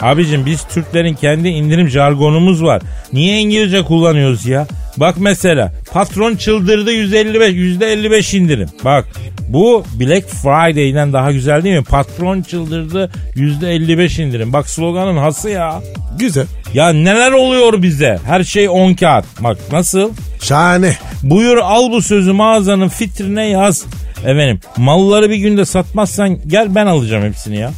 Abicim 0.00 0.46
biz 0.46 0.64
Türklerin 0.64 1.14
kendi 1.14 1.48
indirim 1.48 1.88
jargonumuz 1.88 2.62
var. 2.62 2.82
Niye 3.12 3.38
İngilizce 3.38 3.82
kullanıyoruz 3.82 4.46
ya? 4.46 4.66
Bak 4.96 5.14
mesela 5.18 5.72
patron 5.92 6.36
çıldırdı 6.36 6.92
155 6.92 7.54
%55 7.54 8.36
indirim. 8.36 8.68
Bak 8.84 9.04
bu 9.48 9.84
Black 10.00 10.28
Friday'den 10.28 11.12
daha 11.12 11.32
güzel 11.32 11.64
değil 11.64 11.78
mi? 11.78 11.84
Patron 11.84 12.42
çıldırdı 12.42 13.10
%55 13.36 14.22
indirim. 14.22 14.52
Bak 14.52 14.68
sloganın 14.68 15.16
hası 15.16 15.50
ya. 15.50 15.82
Güzel. 16.18 16.46
Ya 16.74 16.92
neler 16.92 17.32
oluyor 17.32 17.82
bize? 17.82 18.18
Her 18.26 18.44
şey 18.44 18.68
10 18.68 18.94
kağıt. 18.94 19.24
Bak 19.40 19.58
nasıl? 19.72 20.10
Şahane. 20.42 20.96
Buyur 21.22 21.56
al 21.56 21.90
bu 21.90 22.02
sözü 22.02 22.32
mağazanın 22.32 22.88
fitrine 22.88 23.48
yaz. 23.48 23.84
Efendim 24.20 24.60
malları 24.76 25.30
bir 25.30 25.36
günde 25.36 25.64
satmazsan 25.64 26.38
gel 26.46 26.74
ben 26.74 26.86
alacağım 26.86 27.24
hepsini 27.24 27.56
ya. 27.58 27.70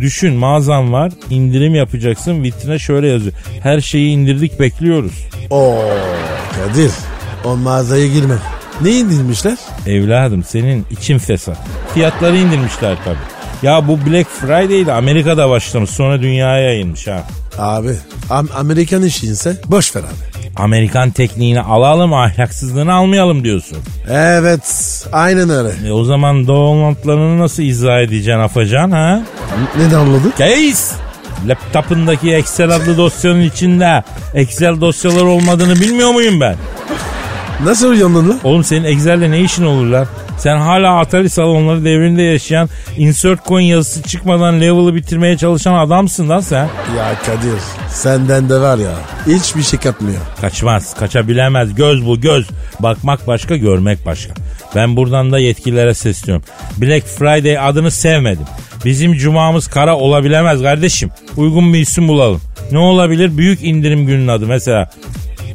Düşün 0.00 0.34
mağazan 0.34 0.92
var 0.92 1.12
indirim 1.30 1.74
yapacaksın 1.74 2.42
vitrine 2.42 2.78
şöyle 2.78 3.08
yazıyor. 3.08 3.32
Her 3.62 3.80
şeyi 3.80 4.08
indirdik 4.10 4.60
bekliyoruz. 4.60 5.12
Oo 5.50 5.78
Kadir. 6.56 6.90
O 7.44 7.56
mağazaya 7.56 8.06
girmem. 8.06 8.40
Ne 8.80 8.90
indirmişler? 8.90 9.58
Evladım 9.86 10.44
senin 10.44 10.86
için 10.90 11.18
fesat. 11.18 11.58
Fiyatları 11.94 12.36
indirmişler 12.36 12.96
tabii. 13.04 13.16
Ya 13.62 13.88
bu 13.88 13.98
Black 14.06 14.28
Friday'de 14.30 14.92
Amerika'da 14.92 15.50
başlamış 15.50 15.90
sonra 15.90 16.22
dünyaya 16.22 16.62
yayılmış 16.64 17.06
ha. 17.06 17.24
Abi 17.58 17.90
Am- 18.30 18.52
Amerikan 18.56 19.02
işiyse 19.02 19.56
boş 19.66 19.96
ver 19.96 20.00
abi. 20.00 20.33
Amerikan 20.56 21.10
tekniğini 21.10 21.60
alalım 21.60 22.14
ahlaksızlığını 22.14 22.92
almayalım 22.94 23.44
diyorsun. 23.44 23.78
Evet 24.10 25.06
aynen 25.12 25.50
öyle. 25.50 25.88
E 25.88 25.92
o 25.92 26.04
zaman 26.04 26.46
Donald'larını 26.46 27.38
nasıl 27.38 27.62
izah 27.62 28.00
edeceksin 28.00 28.40
afacan 28.40 28.90
ha? 28.90 29.22
N- 29.78 29.88
Ne 29.90 29.96
anladın? 29.96 30.32
Case. 30.38 30.94
Laptopundaki 31.48 32.34
Excel 32.34 32.70
adlı 32.70 32.96
dosyanın 32.98 33.40
içinde 33.40 34.02
Excel 34.34 34.80
dosyaları 34.80 35.26
olmadığını 35.26 35.74
bilmiyor 35.74 36.10
muyum 36.10 36.40
ben? 36.40 36.56
Nasıl 37.64 37.90
uyandın 37.90 38.28
lan? 38.28 38.38
Oğlum 38.44 38.64
senin 38.64 38.84
Excel'le 38.84 39.30
ne 39.30 39.40
işin 39.40 39.64
olur 39.64 39.86
lan? 39.86 40.06
Sen 40.44 40.56
hala 40.56 40.98
Atari 40.98 41.30
salonları 41.30 41.84
devrinde 41.84 42.22
yaşayan 42.22 42.68
insert 42.96 43.46
coin 43.46 43.64
yazısı 43.64 44.02
çıkmadan 44.02 44.60
level'ı 44.60 44.94
bitirmeye 44.94 45.36
çalışan 45.36 45.74
adamsın 45.74 46.28
lan 46.28 46.40
sen. 46.40 46.64
Ya 46.96 47.18
Kadir 47.26 47.60
senden 47.88 48.48
de 48.48 48.60
var 48.60 48.78
ya 48.78 48.90
hiçbir 49.26 49.62
şey 49.62 49.80
katmıyor. 49.80 50.20
Kaçmaz, 50.40 50.94
kaçabilemez. 50.94 51.74
Göz 51.74 52.06
bu 52.06 52.20
göz. 52.20 52.48
Bakmak 52.80 53.26
başka, 53.26 53.56
görmek 53.56 54.06
başka. 54.06 54.34
Ben 54.74 54.96
buradan 54.96 55.32
da 55.32 55.38
yetkililere 55.38 55.94
sesliyorum. 55.94 56.44
Black 56.76 57.06
Friday 57.06 57.58
adını 57.58 57.90
sevmedim. 57.90 58.46
Bizim 58.84 59.14
cumamız 59.14 59.66
kara 59.66 59.96
olabilemez 59.96 60.62
kardeşim. 60.62 61.10
Uygun 61.36 61.74
bir 61.74 61.80
isim 61.80 62.08
bulalım. 62.08 62.40
Ne 62.72 62.78
olabilir? 62.78 63.38
Büyük 63.38 63.64
indirim 63.64 64.06
günün 64.06 64.28
adı 64.28 64.46
mesela. 64.46 64.90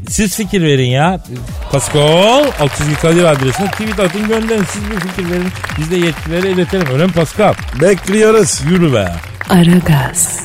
Siz 0.09 0.35
fikir 0.35 0.61
verin 0.61 0.89
ya. 0.89 1.19
Pascal 1.71 2.45
Altçizgi 2.59 2.95
Kadir 2.95 3.23
adresine 3.23 3.71
tweet 3.71 3.99
atın 3.99 4.27
gönderin. 4.27 4.63
Siz 4.63 4.81
bir 4.91 4.99
fikir 4.99 5.31
verin. 5.31 5.47
Biz 5.77 5.91
de 5.91 5.95
yetkililere 5.95 6.51
iletelim. 6.51 6.87
Öyle 6.93 7.05
mi 7.05 7.11
Pascal? 7.11 7.53
Bekliyoruz. 7.81 8.61
Yürü 8.69 8.93
be. 8.93 9.11
Aragaz, 9.49 10.39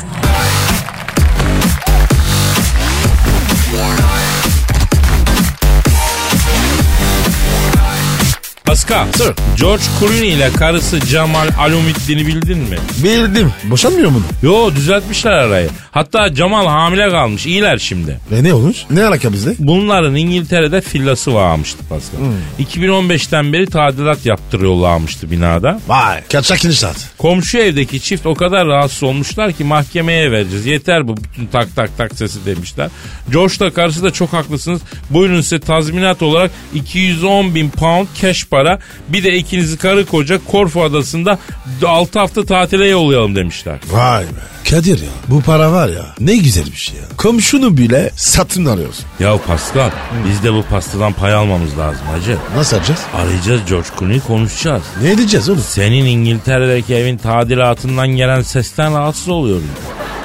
Pascal. 8.88 9.12
Sir. 9.12 9.34
George 9.60 9.82
Clooney 10.00 10.28
ile 10.28 10.50
karısı 10.52 11.00
Cemal 11.00 11.48
Alumiddin'i 11.58 12.26
bildin 12.26 12.58
mi? 12.58 12.76
Bildim. 13.04 13.52
Boşanmıyor 13.64 14.10
mu? 14.10 14.22
Yo 14.42 14.74
düzeltmişler 14.74 15.32
arayı. 15.32 15.68
Hatta 15.90 16.34
Cemal 16.34 16.66
hamile 16.66 17.10
kalmış. 17.10 17.46
İyiler 17.46 17.78
şimdi. 17.78 18.20
Ve 18.30 18.44
ne 18.44 18.54
olmuş? 18.54 18.76
Ne 18.90 19.04
alaka 19.04 19.32
bizde? 19.32 19.54
Bunların 19.58 20.14
İngiltere'de 20.14 20.82
villası 20.94 21.34
varmıştı 21.34 21.78
Pascal. 21.88 22.18
2015'ten 22.60 23.52
beri 23.52 23.66
tadilat 23.66 24.26
yaptırıyorlarmıştı 24.26 25.30
binada. 25.30 25.80
Vay. 25.88 26.22
Kaçak 26.32 26.64
inşaat. 26.64 26.96
Komşu 27.18 27.58
evdeki 27.58 28.00
çift 28.00 28.26
o 28.26 28.34
kadar 28.34 28.66
rahatsız 28.66 29.02
olmuşlar 29.02 29.52
ki 29.52 29.64
mahkemeye 29.64 30.30
vereceğiz. 30.32 30.66
Yeter 30.66 31.08
bu 31.08 31.16
bütün 31.16 31.46
tak 31.46 31.76
tak 31.76 31.98
tak 31.98 32.14
sesi 32.14 32.46
demişler. 32.46 32.90
George 33.32 33.58
da 33.60 33.70
karısı 33.70 34.02
da 34.02 34.10
çok 34.10 34.32
haklısınız. 34.32 34.80
Buyurun 35.10 35.40
size 35.40 35.60
tazminat 35.60 36.22
olarak 36.22 36.50
210 36.74 37.54
bin 37.54 37.70
pound 37.70 38.06
cash 38.22 38.46
para 38.46 38.73
Bir 39.08 39.24
de 39.24 39.36
ikinizi 39.36 39.76
karı 39.78 40.06
koca 40.06 40.38
Korfu 40.44 40.82
adasında 40.82 41.38
6 41.86 42.18
hafta 42.18 42.44
tatile 42.44 42.86
yollayalım 42.88 43.36
demişler. 43.36 43.78
Vay 43.90 44.22
be. 44.22 44.26
Kadir 44.70 44.98
ya 44.98 45.08
bu 45.28 45.40
para 45.42 45.72
var 45.72 45.88
ya 45.88 46.06
ne 46.20 46.36
güzel 46.36 46.66
bir 46.66 46.76
şey 46.76 46.96
ya. 46.96 47.02
Komşunu 47.16 47.76
bile 47.76 48.10
satın 48.16 48.64
alıyorsun. 48.64 49.04
Ya 49.20 49.38
Pascal 49.46 49.90
biz 50.28 50.42
de 50.42 50.52
bu 50.52 50.62
pastadan 50.62 51.12
pay 51.12 51.34
almamız 51.34 51.78
lazım 51.78 52.06
hacı. 52.12 52.36
Nasıl 52.56 52.76
yapacağız? 52.76 53.00
Arayacağız 53.14 53.60
George 53.68 53.88
Clooney'i 53.98 54.20
konuşacağız. 54.20 54.82
Ne 55.02 55.10
edeceğiz 55.10 55.48
oğlum? 55.48 55.62
Senin 55.68 56.04
İngiltere'deki 56.04 56.94
evin 56.94 57.16
tadilatından 57.16 58.08
gelen 58.08 58.42
sesten 58.42 58.94
rahatsız 58.94 59.28
oluyorum. 59.28 59.68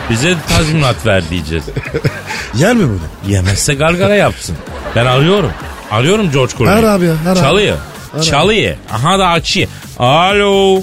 Bize 0.10 0.36
tazminat 0.50 1.06
ver 1.06 1.24
diyeceğiz. 1.30 1.64
Yer 2.56 2.76
mi 2.76 2.84
bunu? 2.84 3.32
Yemezse 3.32 3.74
gargara 3.74 4.16
yapsın. 4.16 4.56
Ben 4.96 5.06
arıyorum. 5.06 5.52
Arıyorum 5.92 6.32
George 6.32 6.54
Clooney'i. 6.58 6.80
Ara 6.80 6.92
abi 6.92 7.06
ya, 7.06 7.14
ara. 7.28 7.36
Çalıyor. 7.36 7.78
Ara. 7.78 7.99
Çalıyor. 8.24 8.76
Aha 8.92 9.20
da 9.20 9.28
açıyor. 9.28 9.70
Alo. 10.00 10.82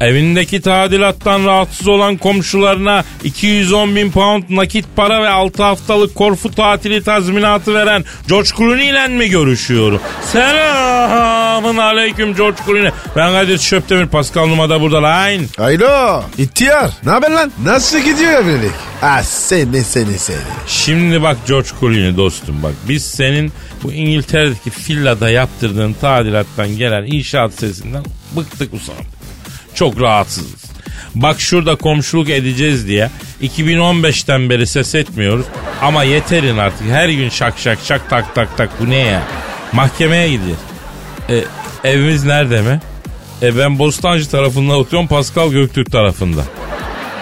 Evindeki 0.00 0.60
tadilattan 0.60 1.46
rahatsız 1.46 1.88
olan 1.88 2.16
komşularına 2.16 3.04
210 3.24 3.96
bin 3.96 4.10
pound 4.10 4.42
nakit 4.50 4.84
para 4.96 5.22
ve 5.22 5.28
6 5.28 5.62
haftalık 5.62 6.14
Korfu 6.14 6.50
tatili 6.50 7.02
tazminatı 7.02 7.74
veren 7.74 8.04
George 8.28 8.48
Clooney 8.56 8.88
ile 8.88 9.08
mi 9.08 9.28
görüşüyorum? 9.28 10.00
Selamın 10.22 11.76
aleyküm 11.76 12.34
George 12.34 12.56
Clooney. 12.66 12.90
Ben 13.16 13.32
Kadir 13.32 13.58
Şöptemir 13.58 14.06
Pascal 14.06 14.46
Numa'da 14.46 14.80
burada 14.80 15.02
lan. 15.02 15.40
Alo. 15.58 16.22
İhtiyar. 16.38 16.90
Ne 17.04 17.10
haber 17.10 17.30
lan? 17.30 17.52
Nasıl 17.64 17.98
gidiyor 17.98 18.32
evlilik? 18.32 18.72
Ah 19.02 19.22
seni 19.22 19.84
seni 19.84 20.18
seni. 20.18 20.36
Şimdi 20.66 21.22
bak 21.22 21.36
George 21.48 21.68
Clooney 21.80 22.16
dostum 22.16 22.62
bak 22.62 22.74
biz 22.88 23.04
senin 23.04 23.52
bu 23.82 23.92
İngiltere'deki 23.92 24.70
villada 24.88 25.30
yaptırdığın 25.30 25.92
tadilattan 25.92 26.68
gelen 26.68 27.04
inşaat 27.06 27.52
sesinden 27.52 28.04
bıktık 28.36 28.74
usandık. 28.74 29.17
Çok 29.78 30.00
rahatsızız. 30.00 30.64
Bak 31.14 31.40
şurada 31.40 31.76
komşuluk 31.76 32.30
edeceğiz 32.30 32.88
diye 32.88 33.10
2015'ten 33.42 34.50
beri 34.50 34.66
ses 34.66 34.94
etmiyoruz 34.94 35.46
ama 35.82 36.04
yeterin 36.04 36.58
artık 36.58 36.90
her 36.90 37.08
gün 37.08 37.28
şak 37.28 37.58
şak 37.58 37.78
şak 37.84 38.10
tak 38.10 38.34
tak 38.34 38.56
tak 38.56 38.70
bu 38.80 38.90
ne 38.90 38.96
ya? 38.96 39.22
Mahkemeye 39.72 40.30
gideceğiz. 40.30 40.58
E, 41.30 41.44
evimiz 41.84 42.24
nerede 42.24 42.62
mi? 42.62 42.80
E 43.42 43.58
ben 43.58 43.78
Bostancı 43.78 44.30
tarafında 44.30 44.76
oturuyorum 44.76 45.08
Pascal 45.08 45.50
Göktürk 45.50 45.92
tarafında. 45.92 46.42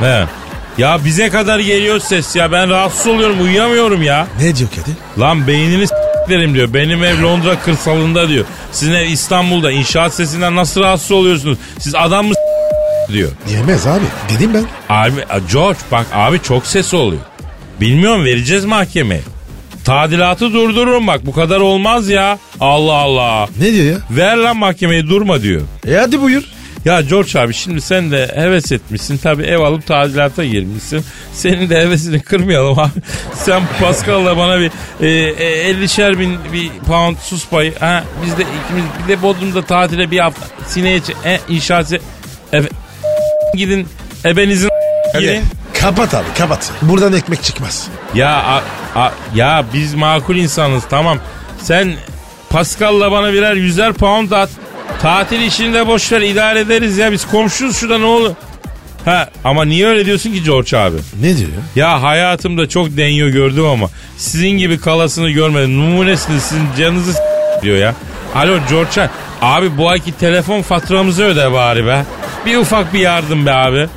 He. 0.01 0.25
Ya 0.79 1.05
bize 1.05 1.29
kadar 1.29 1.59
geliyor 1.59 1.99
ses 1.99 2.37
ya 2.37 2.53
ben 2.53 2.71
rahatsız 2.71 3.07
oluyorum 3.07 3.43
uyuyamıyorum 3.43 4.03
ya. 4.03 4.27
Ne 4.41 4.57
diyor 4.57 4.71
Kadir? 4.71 5.21
Lan 5.21 5.47
beynini 5.47 5.87
s**lerim 5.87 6.55
diyor. 6.55 6.75
Benim 6.75 7.05
ev 7.05 7.23
Londra 7.23 7.61
kırsalında 7.61 8.29
diyor. 8.29 8.45
Sizin 8.73 8.93
ev 8.95 9.07
İstanbul'da 9.07 9.71
inşaat 9.71 10.15
sesinden 10.15 10.57
nasıl 10.57 10.81
rahatsız 10.81 11.11
oluyorsunuz? 11.11 11.59
Siz 11.79 11.95
adam 11.95 12.27
mı 12.27 12.35
diyor. 13.09 13.31
Yemez 13.51 13.87
abi. 13.87 14.05
Dedim 14.35 14.55
ben. 14.55 14.65
Abi 14.89 15.15
George 15.53 15.79
bak 15.93 16.07
abi 16.13 16.43
çok 16.43 16.67
ses 16.67 16.95
oluyor. 16.95 17.23
Bilmiyorum 17.81 18.25
vereceğiz 18.25 18.65
mahkemeye. 18.65 19.21
Tadilatı 19.85 20.53
durdururum 20.53 21.07
bak 21.07 21.27
bu 21.27 21.33
kadar 21.33 21.61
olmaz 21.61 22.09
ya. 22.09 22.39
Allah 22.61 22.93
Allah. 22.95 23.49
Ne 23.61 23.73
diyor 23.73 23.85
ya? 23.87 23.99
Ver 24.11 24.37
lan 24.37 24.57
mahkemeyi 24.57 25.09
durma 25.09 25.43
diyor. 25.43 25.63
E 25.89 25.95
hadi 25.95 26.21
buyur. 26.21 26.43
Ya 26.85 27.01
George 27.01 27.39
abi 27.41 27.55
şimdi 27.55 27.81
sen 27.81 28.11
de 28.11 28.33
heves 28.35 28.73
etmişsin. 28.73 29.17
Tabii 29.19 29.43
ev 29.43 29.59
alıp 29.59 29.87
tadilata 29.87 30.45
girmişsin. 30.45 31.05
Senin 31.33 31.71
de 31.71 31.77
hevesini 31.81 32.21
kırmayalım 32.21 32.79
abi. 32.79 32.91
Sen 33.35 33.63
Pascal'la 33.81 34.37
bana 34.37 34.61
bir 34.61 34.71
e, 35.01 35.09
e, 35.11 35.73
50'şer 35.73 36.19
bin 36.19 36.39
bir 36.53 36.69
pound 36.87 37.17
sus 37.17 37.49
payı. 37.49 37.75
Ha, 37.79 38.05
biz 38.27 38.39
de 38.39 38.43
ikimiz 38.43 38.85
bir 39.05 39.09
de 39.09 39.23
Bodrum'da 39.23 39.63
tatile 39.63 40.11
bir 40.11 40.19
hafta. 40.19 40.47
Sineye 40.67 40.99
ç- 40.99 41.15
e, 41.29 41.41
inşaatı. 41.49 42.01
Efe, 42.53 42.69
gidin 43.55 43.89
ebenizin 44.25 44.69
gidin. 45.19 45.43
Kapat 45.81 46.15
abi 46.15 46.27
kapat. 46.39 46.71
Buradan 46.83 47.13
ekmek 47.13 47.43
çıkmaz. 47.43 47.89
Ya 48.15 48.31
a- 48.37 48.63
a- 49.01 49.13
ya 49.35 49.65
biz 49.75 49.95
makul 49.95 50.37
insanız 50.37 50.83
tamam. 50.91 51.19
Sen 51.63 51.95
Pascal'la 52.51 53.13
bana 53.13 53.33
birer 53.33 53.55
yüzer 53.55 53.93
pound 53.93 54.31
at. 54.31 54.51
Tatil 55.03 55.41
işini 55.43 55.75
de 55.75 55.87
boş 55.87 56.13
ver 56.13 56.21
idare 56.21 56.61
ederiz 56.61 56.99
ya 56.99 57.13
biz 57.13 57.27
komşuyuz 57.27 57.77
şurada 57.77 57.99
ne 57.99 58.05
olur. 58.05 58.31
Ha 59.05 59.29
ama 59.45 59.65
niye 59.65 59.87
öyle 59.87 60.07
diyorsun 60.07 60.33
ki 60.33 60.43
George 60.43 60.77
abi? 60.77 60.97
Ne 61.21 61.37
diyor 61.37 61.49
ya? 61.51 61.87
Ya 61.89 62.03
hayatımda 62.03 62.69
çok 62.69 62.97
denyo 62.97 63.29
gördüm 63.29 63.67
ama 63.67 63.89
sizin 64.17 64.49
gibi 64.51 64.81
kalasını 64.81 65.31
görmedim. 65.31 65.79
Numunesiniz 65.79 66.43
sizin 66.43 66.65
canınızı 66.79 67.15
diyor 67.63 67.77
ya. 67.77 67.95
Alo 68.35 68.59
George 68.71 69.09
abi 69.43 69.79
bu 69.79 69.91
ayki 69.91 70.13
telefon 70.13 70.63
faturamızı 70.63 71.25
öde 71.25 71.53
bari 71.53 71.87
be. 71.87 72.05
Bir 72.47 72.57
ufak 72.57 72.95
bir 72.95 72.99
yardım 72.99 73.47
be 73.47 73.53
abi. 73.53 73.89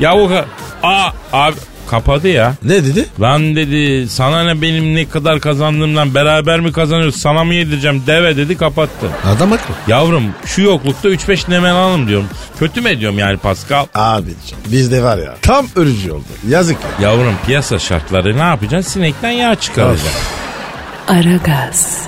Ya 0.00 0.14
o 0.14 0.28
ka- 0.30 0.44
Aa 0.82 1.10
abi 1.32 1.56
kapadı 1.90 2.28
ya. 2.28 2.54
Ne 2.62 2.84
dedi? 2.84 3.06
Lan 3.20 3.56
dedi 3.56 4.08
sana 4.08 4.42
ne 4.44 4.62
benim 4.62 4.94
ne 4.94 5.08
kadar 5.08 5.40
kazandığımdan 5.40 6.14
beraber 6.14 6.60
mi 6.60 6.72
kazanıyoruz 6.72 7.16
sana 7.16 7.44
mı 7.44 7.54
yedireceğim 7.54 8.02
deve 8.06 8.36
dedi 8.36 8.56
kapattı. 8.56 9.06
Adam 9.36 9.50
haklı. 9.50 9.74
Yavrum 9.88 10.22
şu 10.46 10.62
yoklukta 10.62 11.08
3-5 11.08 11.50
nemen 11.50 11.70
alalım 11.74 12.08
diyorum. 12.08 12.26
Kötü 12.58 12.80
mü 12.80 12.88
ediyorum 12.88 13.18
yani 13.18 13.36
Pascal? 13.36 13.86
Abi 13.94 14.30
bizde 14.66 15.02
var 15.02 15.18
ya. 15.18 15.34
Tam 15.42 15.66
ölücü 15.76 16.12
oldu. 16.12 16.24
Yazık 16.48 16.76
ya. 17.00 17.08
Yavrum 17.10 17.34
piyasa 17.46 17.78
şartları 17.78 18.38
ne 18.38 18.42
yapacaksın? 18.42 18.92
Sinekten 18.92 19.30
yağ 19.30 19.54
çıkaracaksın. 19.54 20.10
Aragaz, 21.08 21.98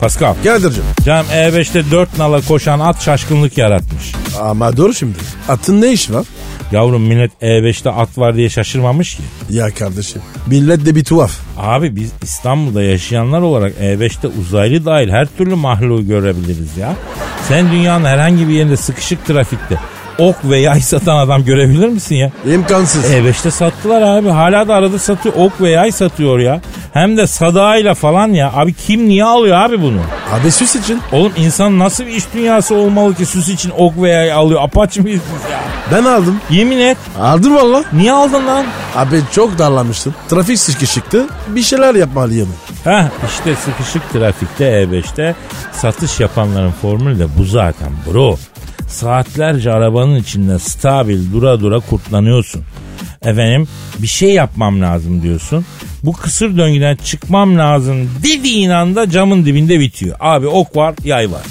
Pascal. 0.00 0.34
Kadir'cim. 0.44 0.84
Canım 1.04 1.26
E5'te 1.32 1.90
4 1.90 2.18
nala 2.18 2.40
koşan 2.40 2.80
at 2.80 3.02
şaşkınlık 3.02 3.58
yaratmış. 3.58 4.12
Ama 4.40 4.76
dur 4.76 4.94
şimdi. 4.94 5.18
Atın 5.48 5.80
ne 5.80 5.92
işi 5.92 6.14
var? 6.14 6.26
Yavrum 6.72 7.02
millet 7.02 7.30
E5'te 7.42 7.90
at 7.90 8.18
var 8.18 8.36
diye 8.36 8.48
şaşırmamış 8.48 9.16
ki. 9.16 9.22
Ya 9.50 9.70
kardeşim. 9.70 10.22
Millet 10.46 10.86
de 10.86 10.94
bir 10.94 11.04
tuhaf. 11.04 11.32
Abi 11.58 11.96
biz 11.96 12.12
İstanbul'da 12.22 12.82
yaşayanlar 12.82 13.40
olarak 13.40 13.72
E5'te 13.80 14.28
uzaylı 14.28 14.84
dahil 14.84 15.08
her 15.08 15.26
türlü 15.38 15.54
mahluğu 15.54 16.06
görebiliriz 16.06 16.76
ya. 16.76 16.96
Sen 17.48 17.72
dünyanın 17.72 18.04
herhangi 18.04 18.48
bir 18.48 18.52
yerinde 18.52 18.76
sıkışık 18.76 19.26
trafikte 19.26 19.78
ok 20.20 20.36
ve 20.44 20.58
yay 20.58 20.80
satan 20.80 21.16
adam 21.16 21.44
görebilir 21.44 21.88
misin 21.88 22.14
ya? 22.14 22.32
İmkansız. 22.54 23.04
E5'te 23.04 23.50
sattılar 23.50 24.02
abi. 24.02 24.28
Hala 24.28 24.68
da 24.68 24.74
arada 24.74 24.98
satıyor. 24.98 25.34
Ok 25.38 25.60
ve 25.60 25.70
yay 25.70 25.92
satıyor 25.92 26.38
ya. 26.38 26.60
Hem 26.92 27.16
de 27.16 27.26
sadağıyla 27.26 27.94
falan 27.94 28.28
ya. 28.28 28.52
Abi 28.54 28.74
kim 28.74 29.08
niye 29.08 29.24
alıyor 29.24 29.56
abi 29.56 29.82
bunu? 29.82 30.00
Abi 30.32 30.50
süs 30.50 30.76
için. 30.76 31.00
Oğlum 31.12 31.32
insan 31.36 31.78
nasıl 31.78 32.06
bir 32.06 32.12
iş 32.12 32.24
dünyası 32.34 32.74
olmalı 32.74 33.14
ki 33.14 33.26
süs 33.26 33.48
için 33.48 33.72
ok 33.78 34.02
ve 34.02 34.10
yay 34.10 34.32
alıyor? 34.32 34.62
Apaç 34.62 34.96
mıyız 34.96 35.20
biz 35.34 35.50
ya? 35.50 35.60
Ben 35.92 36.04
aldım. 36.04 36.40
Yemin 36.50 36.78
et. 36.78 36.96
Aldım 37.20 37.54
valla. 37.56 37.84
Niye 37.92 38.12
aldın 38.12 38.46
lan? 38.46 38.66
Abi 38.96 39.20
çok 39.32 39.58
darlamıştım. 39.58 40.14
Trafik 40.28 40.58
sıkışıktı. 40.58 41.26
Bir 41.48 41.62
şeyler 41.62 41.94
yapmalıyım. 41.94 42.48
Heh 42.84 43.02
işte 43.28 43.54
sıkışık 43.54 44.12
trafikte 44.12 44.64
E5'te 44.64 45.34
satış 45.72 46.20
yapanların 46.20 46.72
formülü 46.72 47.18
de 47.18 47.26
bu 47.38 47.44
zaten 47.44 47.88
bro. 48.06 48.36
Saatlerce 48.88 49.72
arabanın 49.72 50.16
içinde 50.16 50.58
stabil 50.58 51.32
dura 51.32 51.60
dura 51.60 51.80
kurtlanıyorsun. 51.80 52.62
Efendim 53.24 53.68
bir 53.98 54.06
şey 54.06 54.30
yapmam 54.32 54.80
lazım 54.82 55.22
diyorsun. 55.22 55.64
Bu 56.04 56.12
kısır 56.12 56.56
döngüden 56.58 56.96
çıkmam 56.96 57.58
lazım 57.58 58.10
dediğin 58.22 58.70
anda 58.70 59.10
camın 59.10 59.44
dibinde 59.46 59.80
bitiyor. 59.80 60.16
Abi 60.20 60.46
ok 60.46 60.76
var 60.76 60.94
yay 61.04 61.30
var. 61.32 61.42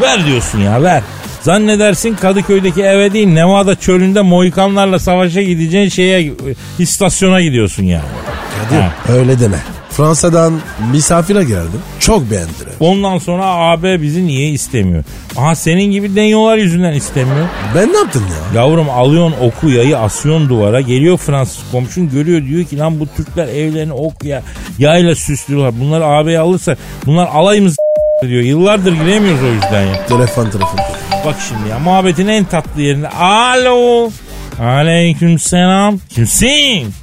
Ver 0.00 0.26
diyorsun 0.26 0.58
ya 0.60 0.82
ver. 0.82 1.02
Zannedersin 1.42 2.14
Kadıköy'deki 2.14 2.82
eve 2.82 3.12
değil 3.12 3.28
Nevada 3.28 3.74
çölünde 3.74 4.20
Mohikanlarla 4.20 4.98
savaşa 4.98 5.42
gideceğin 5.42 5.88
şeye 5.88 6.32
istasyona 6.78 7.40
gidiyorsun 7.40 7.82
yani. 7.84 8.04
Kadir 8.70 8.80
Ha. 8.82 8.92
öyle 9.08 9.40
deme. 9.40 9.58
Fransa'dan 9.96 10.60
misafire 10.92 11.44
geldim. 11.44 11.80
Çok 12.00 12.30
beğendiler. 12.30 12.72
Ondan 12.80 13.18
sonra 13.18 13.44
AB 13.44 14.02
bizi 14.02 14.26
niye 14.26 14.48
istemiyor? 14.48 15.04
Aha 15.36 15.54
senin 15.54 15.90
gibi 15.90 16.16
denyolar 16.16 16.56
yüzünden 16.56 16.92
istemiyor. 16.92 17.46
Ben 17.74 17.92
ne 17.92 17.96
yaptım 17.96 18.22
ya? 18.54 18.60
Yavrum 18.62 18.90
alıyorsun 18.90 19.36
oku 19.40 19.70
yayı 19.70 19.98
asıyorsun 19.98 20.48
duvara. 20.48 20.80
Geliyor 20.80 21.16
Fransız 21.18 21.58
komşun 21.72 22.10
görüyor 22.10 22.46
diyor 22.46 22.64
ki 22.64 22.78
lan 22.78 23.00
bu 23.00 23.06
Türkler 23.16 23.48
evlerini 23.48 23.92
ok 23.92 24.24
ya 24.24 24.42
yayla 24.78 25.14
süslüyorlar. 25.14 25.80
Bunları 25.80 26.04
AB'ye 26.06 26.38
alırsa 26.38 26.76
bunlar 27.06 27.26
alayımız 27.26 27.76
diyor. 28.22 28.42
Yıllardır 28.42 28.92
giremiyoruz 28.92 29.42
o 29.42 29.52
yüzden 29.52 29.82
ya. 29.86 30.06
Telefon 30.06 30.50
telefon. 30.50 30.78
Bak 31.26 31.36
şimdi 31.48 31.68
ya 31.70 31.78
muhabbetin 31.78 32.28
en 32.28 32.44
tatlı 32.44 32.82
yerinde. 32.82 33.08
Alo. 33.08 34.10
Aleyküm 34.60 35.38
selam. 35.38 35.98
Kimsin? 36.08 36.94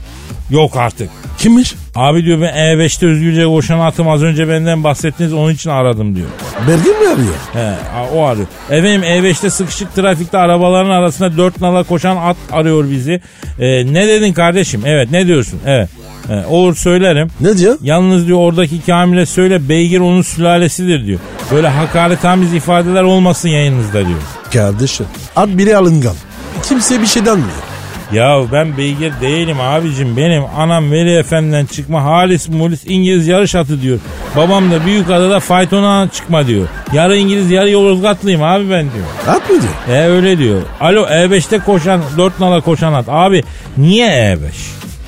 Yok 0.49 0.77
artık. 0.77 1.09
Kimmiş? 1.37 1.75
Abi 1.99 2.25
diyor 2.25 2.41
ben 2.41 2.53
E5'te 2.53 3.07
özgürce 3.07 3.45
koşan 3.45 3.79
atım 3.79 4.09
az 4.09 4.23
önce 4.23 4.49
benden 4.49 4.83
bahsettiniz 4.83 5.33
onun 5.33 5.53
için 5.53 5.69
aradım 5.69 6.15
diyor. 6.15 6.27
Bergin 6.67 6.99
mi 7.01 7.07
arıyor? 7.07 7.33
He, 7.53 7.75
o 8.15 8.23
arıyor. 8.23 8.47
Efendim 8.69 9.03
E5'te 9.03 9.49
sıkışık 9.49 9.95
trafikte 9.95 10.37
arabaların 10.37 10.89
arasında 10.89 11.37
dört 11.37 11.61
nala 11.61 11.83
koşan 11.83 12.17
at 12.17 12.37
arıyor 12.51 12.89
bizi. 12.91 13.21
Ee, 13.59 13.93
ne 13.93 14.07
dedin 14.07 14.33
kardeşim? 14.33 14.81
Evet 14.85 15.11
ne 15.11 15.27
diyorsun? 15.27 15.59
Evet. 15.65 15.89
He, 16.27 16.45
olur 16.45 16.75
söylerim. 16.75 17.27
Ne 17.39 17.57
diyor? 17.57 17.77
Yalnız 17.81 18.27
diyor 18.27 18.39
oradaki 18.39 18.85
Kamil'e 18.85 19.25
söyle 19.25 19.69
beygir 19.69 19.99
onun 19.99 20.21
sülalesidir 20.21 21.05
diyor. 21.05 21.19
Böyle 21.51 21.67
hakaretamiz 21.67 22.53
ifadeler 22.53 23.03
olmasın 23.03 23.49
yayınınızda 23.49 24.07
diyor. 24.07 24.19
Kardeşim. 24.53 25.05
At 25.35 25.49
biri 25.49 25.77
alıngan. 25.77 26.15
Kimse 26.63 27.01
bir 27.01 27.07
şey 27.07 27.25
denmiyor. 27.25 27.68
Ya 28.13 28.41
ben 28.51 28.77
beygir 28.77 29.13
değilim 29.21 29.57
abicim 29.61 30.17
benim 30.17 30.43
anam 30.57 30.91
Veli 30.91 31.17
Efendi'den 31.17 31.65
çıkma 31.65 32.03
halis 32.03 32.49
mulis 32.49 32.81
İngiliz 32.85 33.27
yarış 33.27 33.55
atı 33.55 33.81
diyor. 33.81 33.99
Babam 34.35 34.71
da 34.71 34.85
büyük 34.85 35.09
adada 35.09 35.39
faytona 35.39 36.09
çıkma 36.13 36.47
diyor. 36.47 36.67
Yarı 36.93 37.17
İngiliz 37.17 37.51
yarı 37.51 37.69
Yozgatlıyım 37.69 38.43
abi 38.43 38.69
ben 38.69 38.85
diyor. 38.93 39.05
At 39.27 39.49
mı 39.49 39.55
diyor? 39.61 39.97
E 39.97 40.07
öyle 40.07 40.37
diyor. 40.37 40.61
Alo 40.81 41.05
E5'te 41.05 41.59
koşan 41.59 42.01
dört 42.17 42.39
nala 42.39 42.61
koşan 42.61 42.93
at. 42.93 43.05
Abi 43.09 43.43
niye 43.77 44.07
E5? 44.07 44.37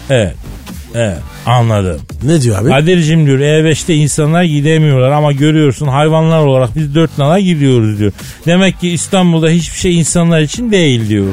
Evet. 0.10 0.36
Evet 0.96 1.18
anladım. 1.46 2.02
Ne 2.24 2.42
diyor 2.42 2.62
abi? 2.62 2.70
Kadir'cim 2.70 3.26
diyor 3.26 3.40
E5'te 3.40 3.96
insanlar 3.96 4.44
gidemiyorlar 4.44 5.12
ama 5.12 5.32
görüyorsun 5.32 5.88
hayvanlar 5.88 6.40
olarak 6.46 6.76
biz 6.76 6.96
dört 6.96 7.18
nala 7.18 7.40
gidiyoruz 7.40 8.00
diyor. 8.00 8.12
Demek 8.46 8.80
ki 8.80 8.90
İstanbul'da 8.90 9.50
hiçbir 9.50 9.80
şey 9.80 10.00
insanlar 10.00 10.42
için 10.42 10.72
değil 10.72 11.10
diyor. 11.10 11.26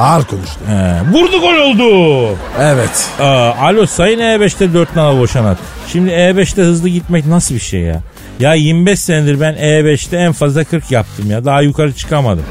Ağır 0.00 0.24
konuştu. 0.24 0.60
He, 0.66 1.12
vurdu 1.12 1.40
gol 1.40 1.54
oldu. 1.54 2.36
Evet. 2.60 3.08
Aa, 3.20 3.52
alo 3.60 3.86
sayın 3.86 4.18
E5'te 4.18 4.74
4 4.74 4.96
nala 4.96 5.20
boşan 5.20 5.44
at. 5.44 5.58
Şimdi 5.92 6.10
E5'te 6.10 6.62
hızlı 6.62 6.88
gitmek 6.88 7.26
nasıl 7.26 7.54
bir 7.54 7.60
şey 7.60 7.80
ya? 7.80 8.00
Ya 8.40 8.54
25 8.54 9.00
senedir 9.00 9.40
ben 9.40 9.54
E5'te 9.54 10.16
en 10.16 10.32
fazla 10.32 10.64
40 10.64 10.90
yaptım 10.90 11.30
ya. 11.30 11.44
Daha 11.44 11.62
yukarı 11.62 11.92
çıkamadım. 11.92 12.44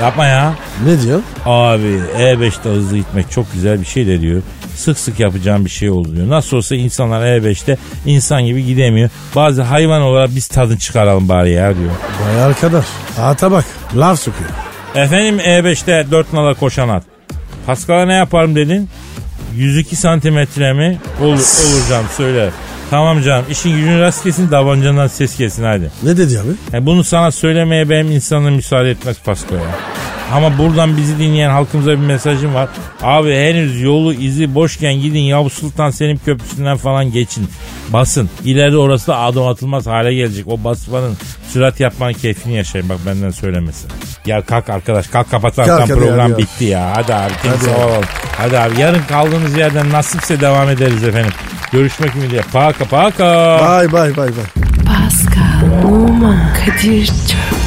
Yapma 0.00 0.26
ya. 0.26 0.54
Ne 0.86 1.02
diyor? 1.02 1.20
Abi 1.46 2.00
E5'te 2.18 2.68
hızlı 2.68 2.96
gitmek 2.96 3.30
çok 3.30 3.52
güzel 3.52 3.80
bir 3.80 3.86
şey 3.86 4.06
de 4.06 4.20
diyor. 4.20 4.42
Sık 4.76 4.98
sık 4.98 5.20
yapacağım 5.20 5.64
bir 5.64 5.70
şey 5.70 5.90
oldu 5.90 6.16
diyor. 6.16 6.28
Nasıl 6.28 6.56
olsa 6.56 6.74
insanlar 6.76 7.26
E5'te 7.26 7.76
insan 8.06 8.44
gibi 8.44 8.64
gidemiyor. 8.66 9.10
Bazı 9.36 9.62
hayvan 9.62 10.02
olarak 10.02 10.30
biz 10.36 10.46
tadını 10.46 10.78
çıkaralım 10.78 11.28
bari 11.28 11.52
ya 11.52 11.76
diyor. 11.76 11.90
Vay 12.26 12.42
arkadaş. 12.42 12.84
Ata 13.20 13.50
bak. 13.50 13.64
Laf 13.96 14.18
sokuyor. 14.20 14.50
Efendim 14.96 15.38
E5'te 15.38 16.06
4 16.10 16.32
nala 16.32 16.54
koşan 16.54 16.88
at. 16.88 17.02
Paskal'a 17.66 18.06
ne 18.06 18.14
yaparım 18.14 18.54
dedin? 18.56 18.88
102 19.56 19.96
santimetre 19.96 20.72
mi? 20.72 20.98
Olur, 21.20 21.30
olur 21.32 21.88
canım 21.90 22.06
söyle. 22.16 22.50
Tamam 22.90 23.22
canım 23.22 23.44
işin 23.50 23.70
gücün 23.70 24.00
rast 24.00 24.22
kesin 24.22 24.48
tabancandan 24.48 25.06
ses 25.06 25.36
kesin 25.36 25.64
hadi. 25.64 25.90
Ne 26.02 26.16
dedi 26.16 26.38
abi? 26.40 26.48
Yani 26.72 26.86
bunu 26.86 27.04
sana 27.04 27.30
söylemeye 27.30 27.90
benim 27.90 28.10
insanım 28.10 28.54
müsaade 28.54 28.90
etmez 28.90 29.16
Pasko 29.24 29.54
ya. 29.54 29.60
Ama 30.34 30.58
buradan 30.58 30.96
bizi 30.96 31.18
dinleyen 31.18 31.50
halkımıza 31.50 31.90
bir 31.90 31.96
mesajım 31.96 32.54
var. 32.54 32.68
Abi 33.02 33.34
henüz 33.34 33.82
yolu 33.82 34.12
izi 34.14 34.54
boşken 34.54 34.94
gidin 34.94 35.20
Yavuz 35.20 35.52
Sultan 35.52 35.90
Selim 35.90 36.20
Köprüsü'nden 36.24 36.76
falan 36.76 37.12
geçin. 37.12 37.48
Basın. 37.88 38.30
İleride 38.44 38.76
orası 38.76 39.06
da 39.06 39.18
adım 39.18 39.46
atılmaz 39.46 39.86
hale 39.86 40.14
gelecek. 40.14 40.48
O 40.48 40.64
basmanın 40.64 41.16
sürat 41.52 41.80
yapmanın 41.80 42.12
keyfini 42.12 42.54
yaşayın. 42.56 42.88
Bak 42.88 42.98
benden 43.06 43.30
söylemesin. 43.30 43.90
Ya 44.26 44.42
kalk 44.42 44.68
arkadaş 44.68 45.06
kalk 45.06 45.30
kapatalım. 45.30 45.68
Kalk 45.78 45.88
program 45.88 46.30
ya. 46.30 46.38
bitti 46.38 46.64
ya. 46.64 46.92
Hadi 46.96 47.14
abi. 47.14 47.32
Hadi, 47.42 47.70
Hadi 47.70 47.70
abi. 47.70 48.06
hadi 48.38 48.58
abi. 48.58 48.80
Yarın 48.80 49.02
kaldığımız 49.08 49.56
yerden 49.56 49.92
nasipse 49.92 50.40
devam 50.40 50.68
ederiz 50.68 51.04
efendim. 51.04 51.32
Görüşmek 51.72 52.16
ümidiyle. 52.16 52.42
Paka 52.52 52.84
paka. 52.84 53.58
Bay 53.62 53.92
bay 53.92 54.16
bay 54.16 54.28
bay. 54.28 54.64
Pascal, 54.86 55.84
Oman, 55.92 56.54
Kadir 56.54 57.06
çok 57.06 57.55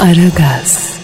Aragaz. 0.00 0.95